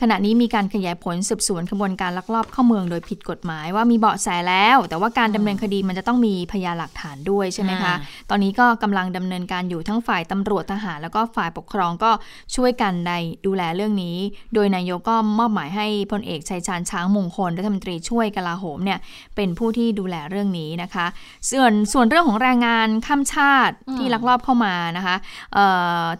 [0.00, 7.94] ขณะนี้มีการขยายผลสืบสวนขบวนการลักลอบเข้าเมืองโดยผิดกฎหมายว่ามีเบาะแสแล้ว แต่ว่าการดำเนินคดีมันจะต้องมีพยานหลักฐานด้วยใช่ไหมคะ
[8.30, 12.10] ตอนนี้ก็กำลังดำเนินการอยู่ทั้งฝ่ายตำรวจทหาร แล้วก็ฝ่ายปกครองก็
[12.56, 13.12] ช่วยกันใน
[13.46, 14.16] ดูแลเรื่องนี้
[14.54, 18.98] โดยนายกก็มอบหมายให้พลเอกชัยชาญช้างมงคลรัฐมนตรีช่วยกลาโหมเนี่ย
[19.36, 21.06] เป็นผู้ที่ดูแลเรื่องนี้นะคะ
[21.50, 25.16] ส่วนส่วนเรื่องของแรงงานข้ามชาติที่ลักลอบเข้ามานะคะ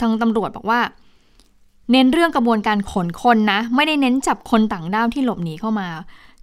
[0.01, 0.81] ทางตำรวจบอกว่า
[1.91, 5.89] เน้นเรื่องกระบวนการขนคนนะ ไม่ได้เน้นจับคนต่างด้าวที่หลบหนีเข้ามา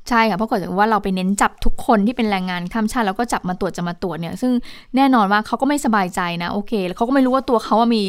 [0.09, 4.51] ใช่ค่ะเพราะเกิดว่าเราไปเน้นจับทุกคนที่เป็นแรงงานข้ามชาติแล้วก็จับมาตรวจจะมาตรวจเนี่ย ซึ่ง
[4.95, 8.03] แน่นอนว่าเขาก็ไม่สบายใจนะโอเค แล้วเขาก็ไม่รู้ว่าตัวเขาว่ามี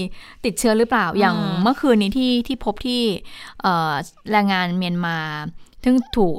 [0.45, 3.03] ติดเชื้อหรือเปล่าอย่างเมื่อคืนนี้ที่ที่พบที่
[4.33, 5.17] แรงงานเมียนมา
[5.85, 6.37] ทึ่งถูก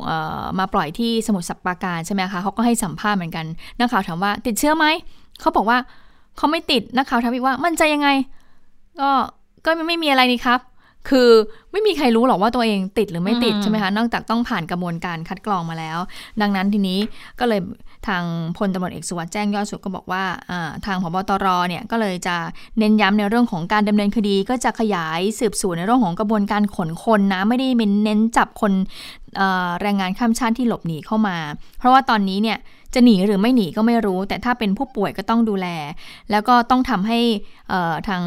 [0.59, 3.45] มาปล่อยที่สมุทรสัปราการใช่ไหมคะเขาก็ให้สัมภาษณ์เหมือนกัน
[3.79, 4.85] นักข่าวถามว่าติดเชื้อไหม
[5.39, 5.77] เขาบอกว่า
[6.37, 8.09] เขาไม่ติดนักข่าวถามอีกว่ามั่นใจยังไง
[8.99, 9.09] ก็
[9.65, 10.59] ก็ไม่มีอะไรนี่ครับ
[11.09, 11.29] คือ
[11.71, 15.97] ไม่มีใครรู้หรอกว่าตัวเองติดหรือไม่ติดใช่ไหมคะนอกจากต้องผ่านกระบวนการคัดกรองมาแล้ว
[16.41, 16.99] ดังนั้นทีนี้
[17.39, 17.61] ก็เลย
[18.07, 18.23] ทาง
[18.57, 20.23] พลตำรวจเอกสุวัสด์แจ้งยอดสุดก็บอกว่า
[20.85, 22.35] ทางพบตรเนี่ยก็เลยจะ
[22.79, 27.67] เน้นย้ำในเรื่องของการดำเนินคดี ก็จะขยายสืบสวนในเรื่องของกระบวนการขนคนนะไม่ได้
[28.03, 28.73] เน้นจับคน
[29.81, 31.37] แรงงานข้ามชาติที่หลบหนีเข้ามา
[31.77, 32.57] เพราะว่าตอนนี้เนี่ย
[32.93, 35.67] จะหนีหรือไม่หนีก็ไม่รู้ แต่ถ้าเป็นผู้ป่วยก็ต้องดูแล
[36.31, 37.19] แล้วก็ต้องทำให้
[38.07, 38.23] ทาง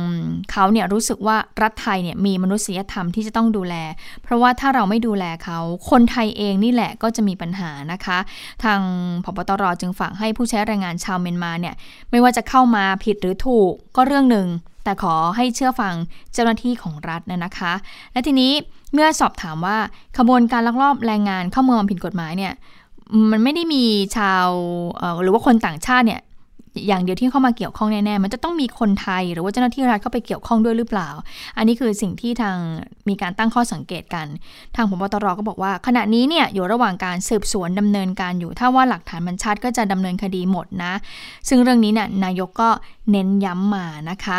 [0.50, 3.74] เขาเนี่ยรู้สึกว่ารัฐไทยเนี่ยมีมนุษยธรรมที่จะต้องดูแล
[4.22, 5.58] เพราะว่าถ้าเราไม่ดูแลเขา
[5.90, 8.18] คนไทยเองนี่แหละก็จะมีปัญหานะคะ
[8.64, 8.80] ทาง
[9.24, 11.74] พบตรจึงฝากให้ผู้ใช้แรงงานชาวเมียนมาเนี่ย
[12.10, 14.48] ไม่ว่าจะเข้ามาผิดหรือถูกก็เรื่องหนึ่ง
[14.84, 15.94] แต่ขอให้เชื่อฟัง
[16.32, 17.72] เจ้าหน้าที่ของรัฐนะนะคะ
[18.12, 18.52] และทีนี้
[18.92, 19.78] เมื่อสอบถามว่า
[20.18, 22.52] ขบวนการลักลอบแรงงานเข้าเมืองผิดกฎหมายเนี่ย
[23.30, 23.84] มันไม่ได้มี
[24.16, 24.48] ชาว
[25.22, 26.22] หรือว่าคนต่างชาติเนี่ย
[26.86, 31.08] อย่างเดียวที่เข้ามาเกี่ยวข้องแน่ๆ มันจะต้องมีคนไทยหรือว่าเจ้าหน้าที่รัฐเข้าไปเกี่ยวข้องด้วยหรือเปล่า
[31.56, 32.56] อันนี้คือสิ่งที่ทาง
[33.08, 34.26] มีการตั้งข้อสังเกตกัน
[34.76, 40.92] ทางผบตรก็บอกว่า ขณะนี้เนี่ยอยู่ระหว่างการสืบสวนดำเนินการอยู่ ถ้าว่าหลักฐานมันชัดก็จะดำเนินคดีหมดนะ
[41.48, 42.70] ซึ่งเรื่องนี้เนี่ยนายกก็
[43.10, 44.38] เน้นย้ำมานะคะ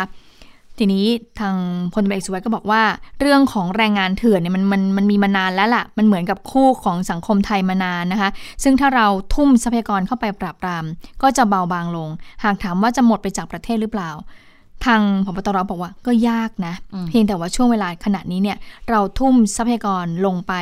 [0.78, 1.04] ทีนี้
[1.40, 1.56] ทาง
[1.92, 2.82] พลตำรวจเอกสุวัสด์ก็บอกว่า
[3.20, 8.30] เรื่องของแรงงานเถื่อนเนี่ยมันมันมันมีมานานแล้วล่ะ มันเหมือนกับคู่ของสังคมไทยมานานนะคะ
[8.62, 10.84] ซึ่งถ้าเราทุ่มทรัพยากรเข้าไปปราบปราม
[11.22, 12.10] ก็จะเบาบางลง
[12.44, 14.10] หากถามว่าจะหมดไปจากประเทศหรือเปล่า
[14.84, 16.74] ทางพบตรบอกว่าก็ยากนะ
[17.08, 18.58] เพียงแต่ว่าช่วงเวลาขณะนี้เนี่ย
[18.90, 20.54] เราทุ่มทรัพยากรลงไป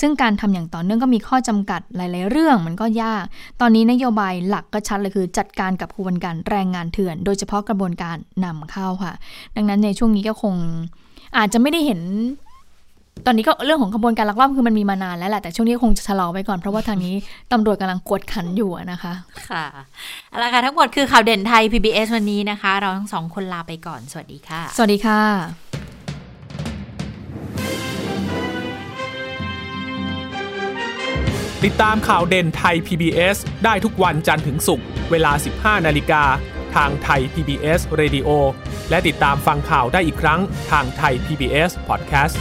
[0.00, 3.24] ซึ่งการทำอย่างต่อเนื่องก็มีข้อจำกัดหลาย ๆ เรื่องมันก็ยาก
[3.60, 9.14] ตอนนี้นโยบายหลักก็ชัดเลยคือ จัดการกับกระบวนการแรงงานเถื่อน โดยเฉพาะกระบวนการนำเข้าค่ะ
[9.56, 10.54] ดังนั้นในช่วงนี้ก็คง
[11.38, 12.00] อาจจะไม่ได้เห็น
[13.26, 17.14] ตอนนี้ก็เรื่องของขบวนการลักลอบคือมันมีมานานแล้วแหละแต่ช่วงนี้คงจะชะลอไปก่อนเพราะว่าทางนี้
[17.52, 19.12] ตำรวจกำลังกวดขันอยู่นะคะ
[19.50, 19.64] ค่ะ
[20.30, 25.20] เอาละค่ะทั้งหมดคือข่าวเด่นไทย PBS วันนี้นะคะ เราทั้งสองคนลาไปก่อนสวัสดีค่ะ สวัสดีค่ะ
[31.64, 36.22] ติดตามข่าวเด่นไทย PBS ได้ทุกวันจันทร์ถึงศุกร์เวลา 15 นาฬิกา
[36.76, 38.28] ทางไทย PBS Radio
[38.90, 40.40] และติดตามฟังข่าวได้อีกครั้ง
[40.70, 42.36] ทางไทย PBS Podcast